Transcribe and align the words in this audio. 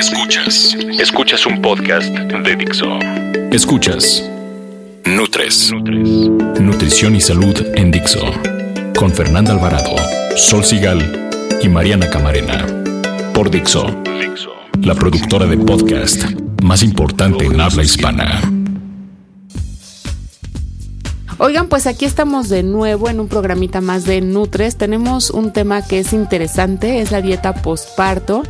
Escuchas, 0.00 0.74
escuchas 0.98 1.44
un 1.44 1.60
podcast 1.60 2.08
de 2.08 2.56
Dixo. 2.56 2.86
Escuchas 3.52 4.26
Nutres, 5.04 5.70
Nutrición 6.58 7.16
y 7.16 7.20
Salud 7.20 7.54
en 7.74 7.90
Dixo. 7.90 8.20
Con 8.98 9.12
Fernanda 9.12 9.52
Alvarado, 9.52 9.94
Sol 10.36 10.64
Sigal 10.64 11.28
y 11.62 11.68
Mariana 11.68 12.08
Camarena. 12.08 12.64
Por 13.34 13.50
Dixo, 13.50 13.94
la 14.80 14.94
productora 14.94 15.44
de 15.44 15.58
podcast 15.58 16.24
más 16.62 16.82
importante 16.82 17.44
en 17.44 17.60
habla 17.60 17.82
hispana. 17.82 18.40
Oigan, 21.36 21.68
pues 21.68 21.86
aquí 21.86 22.06
estamos 22.06 22.48
de 22.48 22.62
nuevo 22.62 23.10
en 23.10 23.20
un 23.20 23.28
programita 23.28 23.82
más 23.82 24.06
de 24.06 24.22
Nutres. 24.22 24.76
Tenemos 24.76 25.30
un 25.30 25.52
tema 25.52 25.86
que 25.86 25.98
es 25.98 26.14
interesante, 26.14 27.00
es 27.00 27.10
la 27.10 27.20
dieta 27.20 27.54
postparto. 27.54 28.42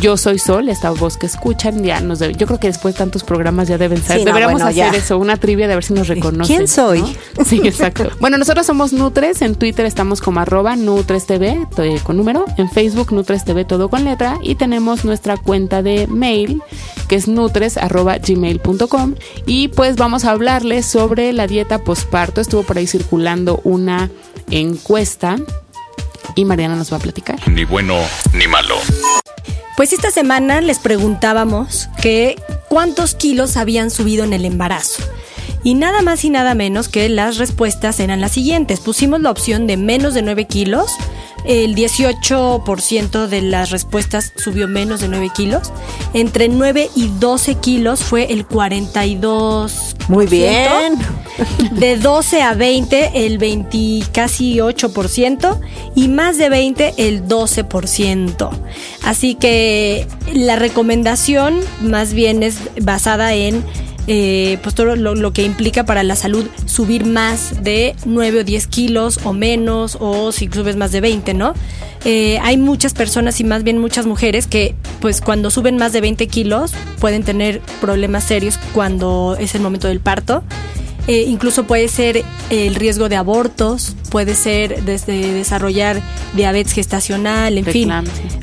Yo 0.00 0.16
soy 0.16 0.38
Sol, 0.38 0.70
esta 0.70 0.90
voz 0.90 1.18
que 1.18 1.26
escuchan, 1.26 1.84
ya 1.84 2.00
nos 2.00 2.20
debe- 2.20 2.34
yo 2.34 2.46
creo 2.46 2.58
que 2.58 2.68
después 2.68 2.94
de 2.94 2.98
tantos 2.98 3.22
programas 3.22 3.68
ya 3.68 3.76
deben 3.76 3.98
ser. 4.02 4.18
Sí, 4.18 4.24
no, 4.24 4.26
Deberíamos 4.26 4.54
bueno, 4.62 4.66
hacer 4.70 4.92
ya. 4.92 4.98
eso, 4.98 5.18
una 5.18 5.36
trivia 5.36 5.68
de 5.68 5.74
ver 5.74 5.84
si 5.84 5.92
nos 5.92 6.08
reconocen. 6.08 6.56
¿Quién 6.56 6.68
soy? 6.68 7.00
¿no? 7.02 7.44
Sí, 7.44 7.60
exacto. 7.64 8.08
bueno, 8.20 8.38
nosotros 8.38 8.64
somos 8.66 8.94
Nutres, 8.94 9.42
en 9.42 9.56
Twitter 9.56 9.84
estamos 9.84 10.22
como 10.22 10.40
arroba 10.40 10.74
NutresTV 10.76 11.66
eh, 11.78 12.00
con 12.02 12.16
número, 12.16 12.46
en 12.56 12.70
Facebook 12.70 13.12
NutresTV 13.12 13.66
todo 13.66 13.90
con 13.90 14.04
letra 14.04 14.38
y 14.42 14.54
tenemos 14.54 15.04
nuestra 15.04 15.36
cuenta 15.36 15.82
de 15.82 16.06
mail 16.06 16.62
que 17.08 17.16
es 17.16 17.28
nutres 17.28 17.76
arroba 17.76 18.16
gmail.com 18.18 19.14
y 19.44 19.68
pues 19.68 19.96
vamos 19.96 20.24
a 20.24 20.30
hablarles 20.30 20.86
sobre 20.86 21.32
la 21.34 21.46
dieta 21.46 21.78
posparto. 21.84 22.40
Estuvo 22.40 22.62
por 22.62 22.78
ahí 22.78 22.86
circulando 22.86 23.60
una 23.64 24.10
encuesta 24.50 25.36
y 26.36 26.44
Mariana 26.44 26.76
nos 26.76 26.92
va 26.92 26.96
a 26.96 27.00
platicar. 27.00 27.38
Ni 27.48 27.64
bueno 27.64 27.96
ni 28.32 28.46
malo. 28.46 28.76
Pues 29.80 29.94
esta 29.94 30.10
semana 30.10 30.60
les 30.60 30.78
preguntábamos 30.78 31.88
que 32.02 32.36
cuántos 32.68 33.14
kilos 33.14 33.56
habían 33.56 33.88
subido 33.90 34.24
en 34.24 34.34
el 34.34 34.44
embarazo. 34.44 35.02
Y 35.62 35.72
nada 35.72 36.02
más 36.02 36.22
y 36.22 36.28
nada 36.28 36.54
menos 36.54 36.90
que 36.90 37.08
las 37.08 37.38
respuestas 37.38 37.98
eran 37.98 38.20
las 38.20 38.32
siguientes. 38.32 38.78
Pusimos 38.80 39.22
la 39.22 39.30
opción 39.30 39.66
de 39.66 39.78
menos 39.78 40.12
de 40.12 40.20
9 40.20 40.44
kilos. 40.44 40.92
El 41.44 41.74
18% 41.74 43.26
de 43.26 43.42
las 43.42 43.70
respuestas 43.70 44.32
subió 44.36 44.68
menos 44.68 45.00
de 45.00 45.08
9 45.08 45.30
kilos. 45.34 45.72
Entre 46.14 46.48
9 46.48 46.90
y 46.94 47.08
12 47.18 47.54
kilos 47.56 48.02
fue 48.02 48.32
el 48.32 48.46
42%. 48.46 49.96
Muy 50.08 50.26
bien. 50.26 50.98
De 51.72 51.96
12 51.96 52.42
a 52.42 52.54
20, 52.54 53.26
el 53.26 53.38
20, 53.38 54.10
casi 54.12 54.56
8%. 54.56 55.60
Y 55.94 56.08
más 56.08 56.36
de 56.36 56.48
20, 56.48 56.94
el 56.96 57.26
12%. 57.26 58.50
Así 59.04 59.34
que 59.36 60.06
la 60.32 60.56
recomendación 60.56 61.60
más 61.80 62.12
bien 62.12 62.42
es 62.42 62.58
basada 62.82 63.34
en 63.34 63.64
eh, 64.06 64.58
pues 64.62 64.74
todo 64.74 64.96
lo, 64.96 65.32
que 65.32 65.42
implica 65.42 65.84
para 65.84 66.02
la 66.02 66.16
salud 66.16 66.46
subir 66.66 67.06
más 67.06 67.62
de 67.62 67.94
9 68.04 68.40
o 68.40 68.44
10 68.44 68.66
kilos 68.66 69.20
o 69.24 69.32
menos, 69.32 69.96
o 70.00 70.32
si 70.32 70.48
subes 70.48 70.76
más 70.76 70.92
de 70.92 71.00
20, 71.00 71.34
¿no? 71.34 71.54
Eh, 72.04 72.38
hay 72.42 72.56
muchas 72.56 72.94
personas 72.94 73.40
y 73.40 73.44
más 73.44 73.62
bien 73.62 73.78
muchas 73.78 74.06
mujeres 74.06 74.46
que 74.46 74.74
pues 75.00 75.20
cuando 75.20 75.50
suben 75.50 75.76
más 75.76 75.92
de 75.92 76.00
20 76.00 76.28
kilos 76.28 76.72
pueden 76.98 77.24
tener 77.24 77.60
problemas 77.80 78.24
serios 78.24 78.58
cuando 78.72 79.36
es 79.38 79.54
el 79.54 79.60
momento 79.60 79.88
del 79.88 80.00
parto. 80.00 80.42
Eh, 81.10 81.24
incluso 81.26 81.64
puede 81.64 81.88
ser 81.88 82.22
el 82.50 82.76
riesgo 82.76 83.08
de 83.08 83.16
abortos, 83.16 83.96
puede 84.10 84.36
ser 84.36 84.84
desde 84.84 85.32
desarrollar 85.34 86.00
diabetes 86.36 86.72
gestacional, 86.72 87.58
en 87.58 87.64
fin, 87.64 87.90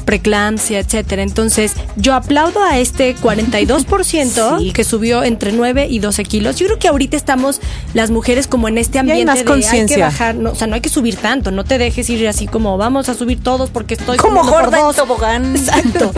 preeclampsia, 0.04 0.80
etcétera. 0.80 1.24
Entonces, 1.24 1.72
yo 1.96 2.14
aplaudo 2.14 2.62
a 2.62 2.78
este 2.78 3.16
42% 3.16 4.58
Sí. 4.60 4.72
que 4.74 4.84
subió 4.84 5.24
entre 5.24 5.54
9 5.54 5.88
y 5.90 6.00
12 6.00 6.26
kilos. 6.26 6.58
Yo 6.58 6.66
creo 6.68 6.80
que 6.80 6.88
ahorita 6.90 7.16
estamos 7.16 7.62
las 7.94 8.12
mujeres 8.12 8.48
como 8.48 8.68
en 8.68 8.78
este 8.78 8.98
hay 8.98 9.02
ambiente 9.02 9.26
más 9.26 9.36
de 9.36 9.40
hay 9.40 9.46
que 9.46 9.52
conciencia. 9.52 10.06
bajar, 10.06 10.36
no, 10.36 10.52
o 10.52 10.56
sea, 10.56 10.68
no 10.68 10.76
hay 10.76 10.82
que 10.82 10.90
subir 10.90 11.16
tanto, 11.16 11.52
no 11.52 11.64
te 11.64 11.78
dejes 11.78 12.10
ir 12.10 12.28
así 12.28 12.48
como 12.48 12.78
vamos 12.78 13.08
a 13.08 13.14
subir 13.14 13.42
todos 13.42 13.70
porque 13.70 13.94
estoy 13.94 14.18
Como 14.18 14.44
gorda 14.44 14.78
en 14.80 14.84
dos". 14.84 14.96
tobogán. 14.98 15.56
Exacto. 15.56 16.12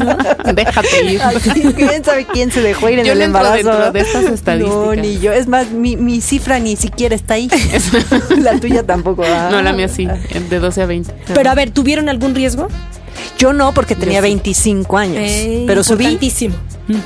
Déjate 0.54 1.04
ir. 1.04 1.20
Ay, 1.22 1.36
¿Quién 1.74 2.04
sabe 2.04 2.26
quién 2.32 2.52
se 2.52 2.60
dejó 2.62 2.88
ir 2.90 3.00
en 3.00 3.06
Yo 3.06 3.12
el 3.12 3.22
embarazo? 3.22 3.54
dentro 3.56 3.90
de 3.92 4.00
estas 4.00 4.24
estadísticas. 4.26 4.76
No, 4.76 4.94
ni 4.94 5.18
yo. 5.18 5.32
Es 5.32 5.48
más, 5.48 5.70
mi, 5.70 5.95
mi 5.96 6.20
cifra 6.20 6.58
ni 6.58 6.76
siquiera 6.76 7.14
está 7.14 7.34
ahí. 7.34 7.48
La 8.38 8.58
tuya 8.60 8.82
tampoco. 8.82 9.24
ah. 9.26 9.48
No, 9.50 9.62
la 9.62 9.72
mía 9.72 9.88
sí, 9.88 10.06
de 10.06 10.58
12 10.58 10.82
a 10.82 10.86
20. 10.86 11.14
Pero 11.34 11.50
a 11.50 11.54
ver, 11.54 11.70
¿tuvieron 11.70 12.08
algún 12.08 12.34
riesgo? 12.34 12.68
Yo 13.38 13.52
no, 13.52 13.72
porque 13.72 13.94
tenía 13.94 14.20
sí. 14.20 14.28
25 14.28 14.96
años. 14.98 15.16
Eh, 15.18 15.64
pero 15.66 15.82
subí. 15.82 16.04
importantísimo. 16.04 16.54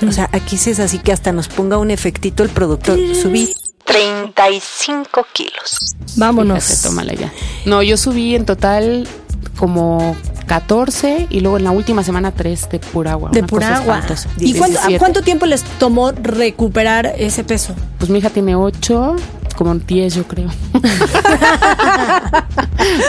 O 0.06 0.12
sea, 0.12 0.29
aquí 0.33 0.56
sí 0.56 0.71
es 0.71 0.81
así 0.81 0.99
que 0.99 1.12
hasta 1.12 1.33
nos 1.33 1.49
ponga 1.49 1.79
un 1.79 1.91
efectito 1.91 2.43
el 2.43 2.50
productor. 2.50 2.99
Subí 3.15 3.55
35 3.84 5.27
kilos. 5.33 5.97
Vámonos. 6.17 6.65
Fíjate, 6.65 6.89
tómala 6.89 7.15
ya. 7.15 7.33
No, 7.65 7.83
yo 7.83 7.97
subí 7.97 8.34
en 8.34 8.45
total 8.45 9.09
como 9.56 10.17
14 10.50 11.28
y 11.31 11.38
luego 11.43 11.59
en 11.59 11.62
la 11.62 11.71
última 11.71 12.03
semana 12.03 12.33
3 12.33 12.71
de 12.71 12.81
pura 12.81 13.12
agua. 13.12 13.31
De 13.31 13.44
pura 13.44 13.77
agua. 13.77 14.03
¿Y 14.37 14.55
cuánto, 14.55 14.81
a 14.81 14.88
17. 14.88 14.99
cuánto 14.99 15.22
tiempo 15.22 15.47
les 15.47 15.62
tomó 15.62 16.11
recuperar 16.11 17.15
ese 17.16 17.44
peso? 17.44 17.72
Pues 17.99 18.11
mi 18.11 18.19
hija 18.19 18.31
tiene 18.31 18.56
8, 18.56 19.15
como 19.60 19.75
10 19.75 20.15
yo 20.15 20.25
creo. 20.26 20.48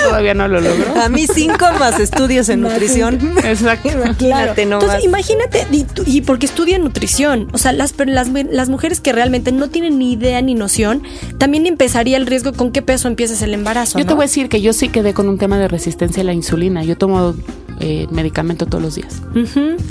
Todavía 0.04 0.34
no 0.34 0.50
lo 0.50 0.60
logró. 0.60 1.02
A 1.02 1.08
mí 1.08 1.26
cinco 1.26 1.66
más 1.80 1.98
estudios 1.98 2.50
en 2.50 2.60
nutrición. 2.60 3.38
Exacto. 3.46 3.88
Imagínate 4.04 4.66
nomás. 4.66 5.02
Entonces, 5.02 5.06
imagínate, 5.06 5.66
y, 6.06 6.20
porque 6.24 6.46
estudian 6.46 6.84
nutrición, 6.84 7.48
o 7.54 7.58
sea, 7.58 7.72
las, 7.72 7.94
pero 7.94 8.12
las, 8.12 8.28
las 8.28 8.68
mujeres 8.68 9.00
que 9.00 9.14
realmente 9.14 9.54
no 9.54 9.70
tienen 9.70 9.98
ni 9.98 10.12
idea 10.12 10.42
ni 10.42 10.54
noción, 10.54 11.04
también 11.38 11.66
empezaría 11.68 12.18
el 12.18 12.28
riesgo 12.28 12.52
con 12.52 12.74
qué 12.74 12.82
peso 12.82 13.08
empiezas 13.08 13.42
el 13.44 13.54
embarazo. 13.54 13.98
Yo 13.98 14.04
te 14.04 14.10
¿no? 14.10 14.18
voy 14.18 14.24
a 14.24 14.28
decir 14.28 14.50
que 14.50 14.60
yo 14.60 14.74
sí 14.74 14.90
quedé 14.90 15.14
con 15.14 15.30
un 15.30 15.38
tema 15.38 15.58
de 15.58 15.70
resistencia 15.70 16.20
a 16.20 16.26
la 16.26 16.34
insulina. 16.34 16.84
Yo 16.84 16.98
tomo 16.98 17.34
eh, 17.80 18.08
medicamento 18.12 18.66
todos 18.66 18.84
los 18.84 18.96
días. 18.96 19.22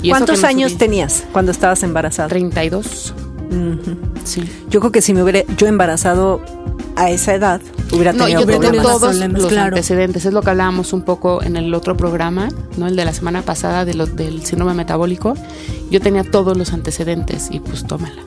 Y 0.03 0.09
¿Cuántos 0.11 0.43
no 0.43 0.47
años 0.47 0.73
subí. 0.73 0.79
tenías 0.79 1.23
cuando 1.31 1.51
estabas 1.51 1.81
embarazada? 1.81 2.29
32. 2.29 3.15
Sí. 4.23 4.43
Yo 4.69 4.79
creo 4.79 4.91
que 4.91 5.01
si 5.01 5.13
me 5.13 5.21
hubiera 5.23 5.41
yo 5.57 5.67
embarazado 5.67 6.41
a 6.95 7.09
esa 7.09 7.33
edad, 7.33 7.61
hubiera 7.91 8.13
No, 8.13 8.25
tenido 8.25 8.41
yo 8.41 8.47
tengo 8.47 8.59
problemas. 8.61 8.85
todos 8.85 9.15
los 9.17 9.47
claro. 9.47 9.75
antecedentes. 9.75 10.25
Es 10.25 10.33
lo 10.33 10.41
que 10.41 10.49
hablábamos 10.51 10.93
un 10.93 11.01
poco 11.03 11.41
en 11.43 11.57
el 11.57 11.73
otro 11.73 11.97
programa, 11.97 12.49
¿no? 12.77 12.87
El 12.87 12.95
de 12.95 13.05
la 13.05 13.13
semana 13.13 13.41
pasada 13.41 13.85
de 13.85 13.93
lo, 13.93 14.05
del 14.05 14.45
síndrome 14.45 14.73
metabólico. 14.73 15.33
Yo 15.89 15.99
tenía 16.01 16.23
todos 16.23 16.57
los 16.57 16.73
antecedentes 16.73 17.49
y 17.51 17.59
pues 17.59 17.85
tómala. 17.85 18.21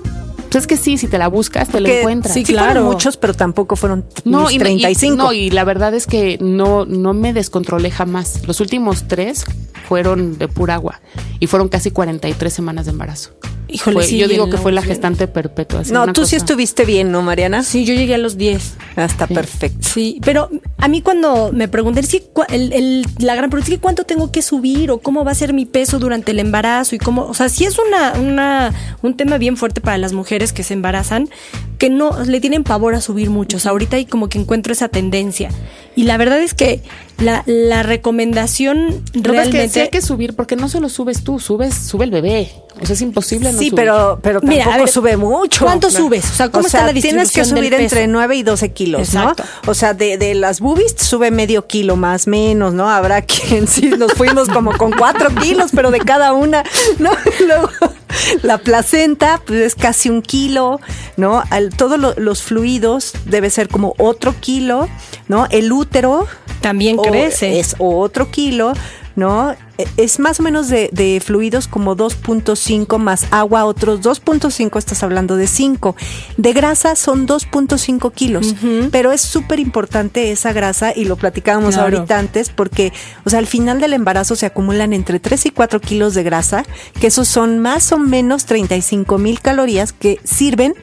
Pues 0.50 0.62
es 0.62 0.66
que 0.68 0.76
sí, 0.76 0.98
si 0.98 1.08
te 1.08 1.18
la 1.18 1.26
buscas, 1.28 1.68
te 1.68 1.80
la 1.80 1.88
encuentras. 1.88 2.32
Sí, 2.32 2.44
claro. 2.44 2.66
fueron 2.72 2.84
muchos, 2.84 3.16
pero 3.16 3.34
tampoco 3.34 3.74
fueron 3.74 4.04
No, 4.24 4.42
mis 4.44 4.52
y, 4.52 4.58
35. 4.58 5.14
y- 5.14 5.16
no, 5.16 5.32
y 5.32 5.50
la 5.50 5.64
verdad 5.64 5.94
es 5.94 6.06
que 6.06 6.38
no, 6.40 6.84
no 6.84 7.12
me 7.12 7.32
descontrolé 7.32 7.90
jamás. 7.90 8.46
Los 8.46 8.60
últimos 8.60 9.08
tres 9.08 9.44
fueron 9.88 10.38
de 10.38 10.48
pura 10.48 10.74
agua 10.74 11.00
y 11.40 11.46
fueron 11.46 11.68
casi 11.68 11.90
43 11.90 12.52
semanas 12.52 12.86
de 12.86 12.92
embarazo. 12.92 13.30
Híjole, 13.66 13.94
Fue- 13.94 14.04
sí, 14.04 14.18
yo 14.18 14.28
digo 14.28 14.50
que 14.50 14.56
fue 14.58 14.72
la 14.72 14.82
gestante 14.82 15.26
perpetua. 15.26 15.80
así, 15.80 15.92
no, 15.92 16.06
tú 16.12 16.24
sí 16.26 16.32
cosa- 16.32 16.36
estuviste 16.36 16.84
bien, 16.84 17.10
¿no, 17.10 17.22
Mariana? 17.22 17.62
Sí, 17.64 17.84
yo 17.84 17.94
llegué 17.94 18.14
a 18.14 18.18
los 18.18 18.36
10. 18.36 18.74
Ah, 18.94 19.04
Está 19.06 19.26
Sí. 19.26 19.34
perfecto. 19.34 19.88
Sí, 19.88 20.20
pero 20.22 20.48
a 20.78 20.86
mí 20.86 21.00
cuando 21.02 21.50
me 21.52 21.66
preguntan, 21.66 22.04
sí, 22.04 22.22
el, 22.50 22.72
el- 22.72 23.06
la 23.18 23.34
gran 23.34 23.50
pregunta 23.50 23.70
es 23.72 23.76
que 23.76 23.80
cuánto 23.80 24.04
tengo 24.04 24.30
que 24.30 24.42
subir 24.42 24.90
o 24.90 24.98
cómo 24.98 25.24
va 25.24 25.32
a 25.32 25.34
ser 25.34 25.54
mi 25.54 25.64
peso 25.66 25.98
durante 25.98 26.30
el 26.32 26.38
embarazo 26.40 26.94
y 26.94 26.98
cómo, 26.98 27.22
o 27.26 27.34
sea, 27.34 27.48
sí 27.48 27.64
es 27.64 27.76
una, 27.78 28.12
una, 28.20 28.72
un 29.02 29.16
tema 29.16 29.38
bien 29.38 29.56
fuerte 29.56 29.80
para 29.80 29.98
las 29.98 30.12
mujeres 30.12 30.52
que 30.52 30.62
se 30.62 30.74
embarazan, 30.74 31.28
que 31.78 31.90
no 31.90 32.22
le 32.24 32.40
tienen 32.40 32.64
pavor 32.64 32.94
a 32.94 33.00
subir 33.00 33.30
mucho. 33.30 33.56
O 33.56 33.60
sea, 33.60 33.72
ahorita 33.72 33.96
hay 33.96 34.04
como 34.06 34.28
que 34.28 34.38
encuentro 34.38 34.72
esa 34.72 34.88
tendencia. 34.88 35.50
Y 35.96 36.04
la 36.04 36.16
verdad 36.16 36.38
es 36.40 36.54
que 36.54 36.82
La, 37.18 37.42
la 37.46 37.82
recomendación 37.84 39.02
que 39.12 39.20
pasa 39.20 39.20
es 39.20 39.22
que 39.22 39.28
realmente... 39.30 39.68
sí 39.68 39.80
hay 39.80 39.88
que 39.88 40.02
subir, 40.02 40.34
porque 40.34 40.56
no 40.56 40.68
solo 40.68 40.88
subes 40.88 41.22
tú, 41.24 41.38
subes, 41.38 41.74
sube 41.74 42.04
el 42.04 42.10
bebé. 42.10 42.50
O 42.80 42.84
sea, 42.86 42.94
es 42.94 43.02
imposible 43.02 43.52
no 43.52 43.58
Sí, 43.58 43.66
subir. 43.70 43.74
pero, 43.76 44.18
pero 44.20 44.40
tampoco 44.40 44.62
Mira, 44.64 44.76
ver, 44.78 44.88
sube 44.88 45.16
mucho. 45.16 45.64
¿cuánto 45.64 45.90
subes? 45.90 46.28
O 46.28 46.34
sea, 46.34 46.48
¿cómo 46.48 46.66
está 46.66 46.86
la 46.86 46.92
Tienes 46.92 47.12
que 47.12 47.40
distribución 47.42 47.54
del 47.54 47.64
subir 47.64 47.70
peso? 47.78 47.82
entre 47.96 48.06
9 48.08 48.34
y 48.36 48.42
12 48.42 48.72
kilos, 48.72 49.00
Exacto. 49.02 49.44
¿no? 49.64 49.70
O 49.70 49.74
sea, 49.74 49.94
de, 49.94 50.18
de 50.18 50.34
las 50.34 50.58
boobies 50.60 50.96
sube 50.98 51.30
medio 51.30 51.68
kilo 51.68 51.94
más 51.94 52.26
menos, 52.26 52.74
¿no? 52.74 52.90
Habrá 52.90 53.22
quien 53.22 53.68
sí 53.68 53.86
nos 53.96 54.12
fuimos 54.14 54.48
como 54.48 54.76
con 54.76 54.90
4 54.90 55.34
kilos, 55.36 55.70
pero 55.72 55.92
de 55.92 56.00
cada 56.00 56.32
una, 56.32 56.64
¿no? 56.98 57.10
Luego, 57.46 57.68
la 58.42 58.58
placenta, 58.58 59.40
pues 59.46 59.60
es 59.60 59.74
casi 59.76 60.08
un 60.10 60.20
kilo, 60.20 60.80
¿no? 61.16 61.44
Al, 61.50 61.70
todos 61.70 61.98
lo- 62.00 62.14
los 62.16 62.42
fluidos 62.42 63.12
debe 63.26 63.50
ser 63.50 63.68
como 63.68 63.94
otro 63.98 64.34
kilo, 64.40 64.88
¿no? 65.28 65.46
El 65.50 65.70
útero 65.70 66.26
También 66.64 66.98
o- 66.98 67.02
crece. 67.02 67.60
Es 67.60 67.76
otro 67.78 68.30
kilo, 68.30 68.72
¿no? 69.16 69.52
E- 69.78 69.86
Es 69.96 70.18
más 70.18 70.40
o 70.40 70.42
menos 70.42 70.68
de, 70.68 70.88
de 70.92 71.20
fluidos 71.24 71.68
como 71.68 71.94
2.5 71.96 72.98
más 72.98 73.26
agua, 73.30 73.64
otros 73.64 74.00
2.5, 74.02 74.78
estás 74.78 75.02
hablando 75.02 75.36
de 75.36 75.46
5. 75.46 75.94
De 76.36 76.52
grasa 76.52 76.96
son 76.96 77.26
2.5 77.26 78.12
kilos, 78.12 78.54
pero 78.90 79.12
es 79.12 79.20
súper 79.20 79.60
importante 79.60 80.30
esa 80.32 80.52
grasa 80.52 80.92
y 80.96 81.04
lo 81.04 81.16
platicábamos 81.16 81.74
Claro. 81.74 81.98
ahorita 81.98 82.18
antes 82.18 82.48
porque, 82.50 82.92
o 83.24 83.30
sea, 83.30 83.38
al 83.40 83.46
final 83.46 83.78
del 83.80 83.92
embarazo 83.92 84.36
se 84.36 84.46
acumulan 84.46 84.92
entre 84.92 85.20
3 85.20 85.46
y 85.46 85.50
4 85.50 85.80
kilos 85.80 86.14
de 86.14 86.22
grasa, 86.22 86.64
que 87.00 87.08
esos 87.08 87.28
son 87.28 87.58
más 87.60 87.92
o 87.92 87.98
menos 87.98 88.46
35 88.46 89.18
mil 89.18 89.40
calorías 89.40 89.92
que 89.92 90.18
sirven 90.24 90.74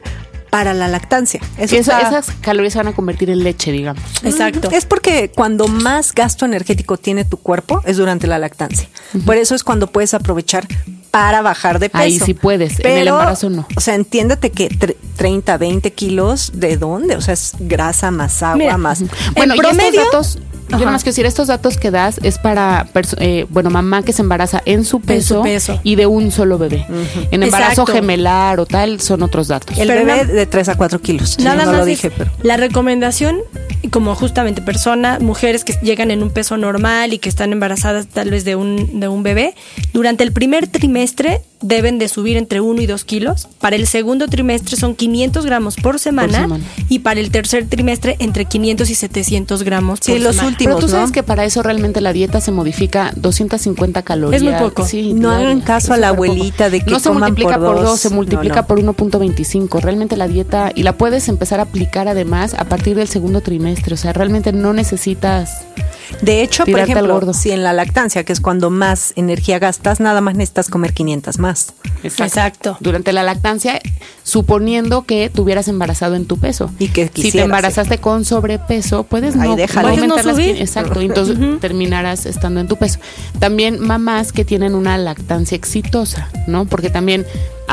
para 0.52 0.74
la 0.74 0.86
lactancia. 0.86 1.40
Eso 1.56 1.70
Que 1.74 1.78
eso- 1.80 1.92
está- 1.92 2.08
esas 2.10 2.26
calorías 2.42 2.74
se 2.74 2.78
van 2.78 2.88
a 2.88 2.92
convertir 2.92 3.30
en 3.30 3.42
leche, 3.42 3.72
digamos. 3.72 4.02
Exacto. 4.22 4.68
es 4.70 4.84
porque 4.84 5.30
cuando 5.34 5.66
más 5.66 6.12
gasto 6.12 6.44
energético 6.44 6.98
tiene 6.98 7.24
tu 7.24 7.38
cuerpo 7.38 7.80
es 7.86 7.96
durante 7.96 8.26
la 8.26 8.38
lactancia. 8.38 8.86
Por 9.24 9.36
eso 9.38 9.54
es 9.54 9.64
cuando 9.64 9.86
puedes 9.86 10.12
aprovechar 10.12 10.66
para 11.10 11.40
bajar 11.40 11.78
de 11.78 11.88
peso. 11.88 12.04
Ahí 12.04 12.20
sí 12.20 12.34
puedes, 12.34 12.80
en 12.80 12.98
el 12.98 13.08
embarazo 13.08 13.48
no. 13.48 13.66
O 13.76 13.80
sea, 13.80 13.94
entiéndete 13.94 14.50
que 14.50 14.68
tre- 14.68 14.96
30, 15.16 15.56
20 15.56 15.90
kilos, 15.94 16.50
¿de 16.54 16.76
dónde? 16.76 17.16
O 17.16 17.22
sea, 17.22 17.32
es 17.32 17.52
grasa 17.58 18.10
más 18.10 18.42
agua, 18.42 18.56
Mira, 18.56 18.76
más... 18.76 19.00
Bueno, 19.34 19.54
En 19.54 19.58
y 19.58 19.58
promedio- 19.62 20.02
estos 20.02 20.34
datos, 20.34 20.38
yo 20.68 20.76
Ajá. 20.76 20.84
nada 20.84 20.92
más 20.92 21.02
quiero 21.02 21.12
decir, 21.12 21.26
estos 21.26 21.48
datos 21.48 21.76
que 21.76 21.90
das 21.90 22.18
es 22.22 22.38
para, 22.38 22.86
eh, 23.18 23.46
bueno, 23.50 23.68
mamá 23.70 24.02
que 24.02 24.12
se 24.12 24.22
embaraza 24.22 24.62
en 24.64 24.84
su 24.84 25.00
peso, 25.00 25.42
peso. 25.42 25.80
y 25.82 25.96
de 25.96 26.06
un 26.06 26.30
solo 26.30 26.56
bebé. 26.58 26.86
En 27.30 27.42
embarazo 27.42 27.82
Exacto. 27.82 27.92
gemelar 27.92 28.58
o 28.60 28.66
tal 28.66 29.00
son 29.00 29.22
otros 29.22 29.48
datos. 29.48 29.76
El 29.78 29.88
Pero 29.88 30.04
bebé 30.06 30.24
no- 30.24 30.32
de 30.32 30.46
3 30.46 30.68
a 30.70 30.76
4 30.76 31.00
kilos. 31.00 31.38
Nada 31.40 31.64
no 31.64 31.70
más 31.72 31.80
lo 31.80 31.84
dije, 31.84 32.10
pero... 32.10 32.30
la 32.42 32.56
recomendación, 32.56 33.38
como 33.90 34.14
justamente 34.14 34.62
personas, 34.62 35.20
mujeres 35.20 35.64
que 35.64 35.74
llegan 35.82 36.10
en 36.10 36.22
un 36.22 36.30
peso 36.30 36.56
normal 36.56 37.12
y 37.12 37.18
que 37.18 37.28
están 37.28 37.52
embarazadas 37.52 38.06
tal 38.06 38.30
vez 38.30 38.44
de 38.44 38.56
un, 38.56 39.00
de 39.00 39.08
un 39.08 39.22
bebé, 39.22 39.54
durante 39.92 40.24
el 40.24 40.32
primer 40.32 40.68
trimestre 40.68 41.42
deben 41.62 41.98
de 41.98 42.08
subir 42.08 42.36
entre 42.36 42.60
1 42.60 42.80
y 42.82 42.86
2 42.86 43.04
kilos. 43.04 43.48
Para 43.60 43.76
el 43.76 43.86
segundo 43.86 44.28
trimestre 44.28 44.76
son 44.76 44.94
500 44.94 45.46
gramos 45.46 45.76
por 45.76 45.98
semana, 45.98 46.40
semana. 46.42 46.64
y 46.88 47.00
para 47.00 47.20
el 47.20 47.30
tercer 47.30 47.66
trimestre 47.68 48.16
entre 48.18 48.44
500 48.44 48.90
y 48.90 48.94
700 48.94 49.62
gramos 49.62 50.00
Sí, 50.02 50.12
por 50.12 50.20
los 50.20 50.34
semana. 50.36 50.48
últimos, 50.50 50.74
Pero 50.76 50.86
tú 50.86 50.92
sabes 50.92 51.08
¿no? 51.10 51.12
que 51.14 51.22
para 51.22 51.44
eso 51.44 51.62
realmente 51.62 52.00
la 52.00 52.12
dieta 52.12 52.40
se 52.40 52.52
modifica 52.52 53.12
250 53.16 54.02
calorías. 54.02 54.42
Es 54.42 54.48
muy 54.48 54.58
poco. 54.58 54.84
Sí, 54.86 55.12
No 55.14 55.30
hagan 55.30 55.60
caso 55.60 55.92
a 55.94 55.96
la 55.96 56.08
súper 56.10 56.18
poco. 56.18 56.32
abuelita 56.32 56.70
de 56.70 56.80
que 56.80 56.90
No 56.90 56.98
se 56.98 57.08
coman 57.08 57.22
multiplica 57.30 57.58
por 57.58 57.66
por 57.66 57.76
dos. 57.76 57.84
dos, 57.84 58.00
se 58.00 58.10
multiplica 58.10 58.54
No, 58.56 58.60
no. 58.62 58.66
por 58.66 58.78
1.25. 59.10 59.80
Realmente 59.80 60.16
la 60.16 60.28
dieta, 60.28 60.72
y 60.74 60.82
la 60.82 60.96
puedes 60.98 61.28
empezar 61.28 61.60
a 61.60 61.64
aplicar 61.64 62.08
además 62.08 62.54
a 62.54 62.64
partir 62.64 62.96
del 62.96 63.08
segundo 63.08 63.40
trimestre. 63.40 63.94
O 63.94 63.96
sea, 63.96 64.12
realmente 64.12 64.52
no 64.52 64.72
necesitas... 64.72 65.62
De 66.20 66.42
hecho, 66.42 66.64
por 66.66 66.78
ejemplo, 66.80 67.14
gordo. 67.14 67.32
si 67.32 67.50
en 67.50 67.62
la 67.64 67.72
lactancia, 67.72 68.24
que 68.24 68.32
es 68.32 68.40
cuando 68.40 68.70
más 68.70 69.12
energía 69.16 69.58
gastas, 69.58 69.98
nada 70.00 70.20
más 70.20 70.34
necesitas 70.34 70.68
comer 70.68 70.92
500 70.92 71.38
más. 71.38 71.72
Exacto. 72.04 72.76
Durante 72.80 73.12
la 73.12 73.22
lactancia, 73.22 73.80
suponiendo 74.22 75.02
que 75.02 75.30
tuvieras 75.30 75.68
embarazado 75.68 76.14
en 76.14 76.26
tu 76.26 76.38
peso. 76.38 76.70
Y 76.78 76.88
que 76.88 77.04
si 77.04 77.08
te 77.08 77.12
quisieras, 77.22 77.44
embarazaste 77.46 77.98
con 77.98 78.24
sobrepeso, 78.24 79.04
puedes 79.04 79.34
Ahí 79.36 79.48
no, 79.48 79.56
déjalo. 79.56 79.88
no 79.88 79.94
Puedes 79.94 80.08
no 80.08 80.14
aumentar 80.14 80.24
las 80.26 80.36
subir. 80.36 80.56
qui- 80.56 80.60
Exacto, 80.60 81.02
y 81.02 81.06
entonces 81.06 81.36
terminarás 81.60 82.26
estando 82.26 82.60
en 82.60 82.68
tu 82.68 82.76
peso. 82.76 82.98
También 83.38 83.80
mamás 83.80 84.32
que 84.32 84.44
tienen 84.44 84.74
una 84.74 84.96
lactancia 84.98 85.56
exitosa, 85.56 86.28
¿no? 86.46 86.64
Porque 86.66 86.90
también 86.90 87.26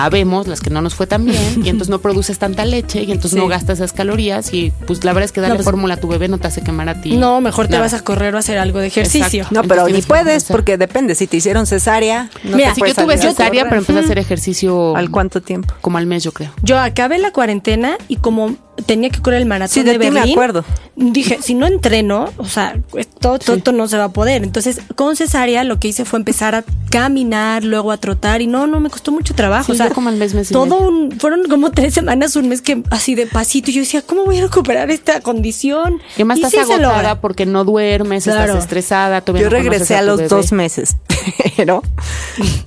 habemos 0.06 0.48
las 0.48 0.62
que 0.62 0.70
no 0.70 0.82
nos 0.82 0.96
fue 0.96 1.08
tan 1.08 1.26
bien 1.26 1.62
y 1.64 1.70
entonces 1.70 1.90
no 1.90 2.00
produces 2.00 2.40
tanta 2.40 2.66
leche 2.66 3.04
y 3.04 3.12
entonces 3.12 3.32
Sí. 3.32 3.38
no 3.38 3.48
gastas 3.48 3.80
esas 3.80 3.94
calorías 3.94 4.54
y 4.54 4.72
pues 4.88 5.04
la 5.04 5.14
verdad 5.14 5.26
es 5.26 5.32
que 5.32 5.42
darle 5.42 5.54
No, 5.54 5.58
pues- 5.58 5.66
fórmula 5.66 5.94
a 5.96 5.98
tu 5.98 6.08
bebé 6.08 6.28
no 6.28 6.38
te 6.38 6.48
hace 6.48 6.62
quemar 6.62 6.90
a 6.90 7.02
ti. 7.02 7.16
No, 7.18 7.42
mejor 7.42 7.68
te 7.68 7.78
vas 7.78 7.94
a 7.94 8.04
correr 8.04 8.34
o 8.34 8.38
a 8.38 8.40
hacer 8.40 8.58
algo 8.58 8.80
de 8.80 8.88
ejercicio. 8.88 9.42
Exacto. 9.44 9.56
No, 9.56 9.62
pero 9.68 9.82
Entonces 9.88 10.06
ni 10.06 10.08
puedes, 10.08 10.44
porque 10.46 10.78
depende. 10.78 11.16
Si 11.16 11.28
te 11.28 11.38
hicieron 11.38 11.66
cesárea, 11.68 12.30
no 12.44 12.58
Mira, 12.58 12.74
puedes 12.78 12.96
yo 12.96 13.04
tuve 13.04 13.18
cesárea, 13.18 13.66
pero 13.66 13.78
empecé 13.78 14.00
a 14.00 14.02
hacer 14.04 14.18
ejercicio 14.20 14.96
¿Al 14.96 15.10
cuánto 15.12 15.42
tiempo? 15.42 15.74
como 15.82 15.98
al 15.98 16.06
mes, 16.06 16.24
yo 16.24 16.32
creo. 16.32 16.52
Yo 16.64 16.78
acabé 16.80 17.18
la 17.20 17.32
cuarentena 17.32 17.98
y 18.08 18.18
como 18.18 18.56
tenía 18.86 19.10
que 19.10 19.22
correr 19.22 19.42
el 19.42 19.48
maratón 19.48 19.74
Sí, 19.74 19.84
de 19.84 19.98
ti 20.00 20.12
me 20.12 20.20
acuerdo. 20.22 20.64
dije, 20.96 21.40
si 21.42 21.54
no 21.54 21.66
entreno, 21.68 22.30
o 22.38 22.46
sea, 22.46 22.78
todo, 23.20 23.40
todo, 23.40 23.58
todo 23.60 23.76
no 23.76 23.88
se 23.88 23.98
va 23.98 24.06
a 24.06 24.10
poder. 24.14 24.44
Entonces, 24.44 24.82
con 24.96 25.16
cesárea 25.16 25.64
lo 25.64 25.80
que 25.80 25.88
hice 25.90 26.06
fue 26.06 26.20
empezar 26.20 26.56
a 26.56 26.64
caminar, 26.90 27.64
luego 27.64 27.92
a 27.92 27.98
trotar 27.98 28.42
y 28.42 28.48
no, 28.48 28.66
no, 28.68 28.80
me 28.80 28.90
costó 28.90 29.12
mucho 29.12 29.34
trabajo. 29.36 29.66
Sí, 29.68 29.72
o 29.74 29.76
sea, 29.76 29.90
yo 29.90 29.94
como 29.94 30.10
al 30.10 30.16
mes, 30.18 30.34
mes 30.34 30.50
y 30.50 30.54
todo 30.54 30.66
medio. 30.66 30.88
un, 30.90 31.12
fueron 31.20 31.44
como 31.48 31.72
tres 31.72 31.94
semanas, 31.94 32.36
un 32.36 32.50
mes 32.50 32.62
que 32.62 32.84
así 32.90 33.16
de 33.16 33.28
pasito. 33.28 33.70
Y 33.72 33.76
yo 33.76 33.82
decía, 33.82 34.02
¿cómo 34.02 34.26
voy 34.26 34.38
a 34.40 34.42
recuperar 34.44 34.90
esta 34.92 35.22
condición? 35.22 36.00
Y 36.12 36.22
además 36.22 36.40
Y 36.40 36.44
estás 36.46 36.66
sí 36.68 36.74
agotada 36.74 37.22
porque 37.22 37.46
no 37.46 37.64
duermes, 37.64 38.24
Claro. 38.24 38.44
estás 38.54 38.64
estresada. 38.64 39.24
Yo 39.26 39.34
no 39.34 39.50
regresé 39.50 39.96
a 39.96 40.02
los 40.02 40.18
bebé. 40.18 40.30
dos 40.30 40.52
meses, 40.52 40.96
pero 41.58 41.84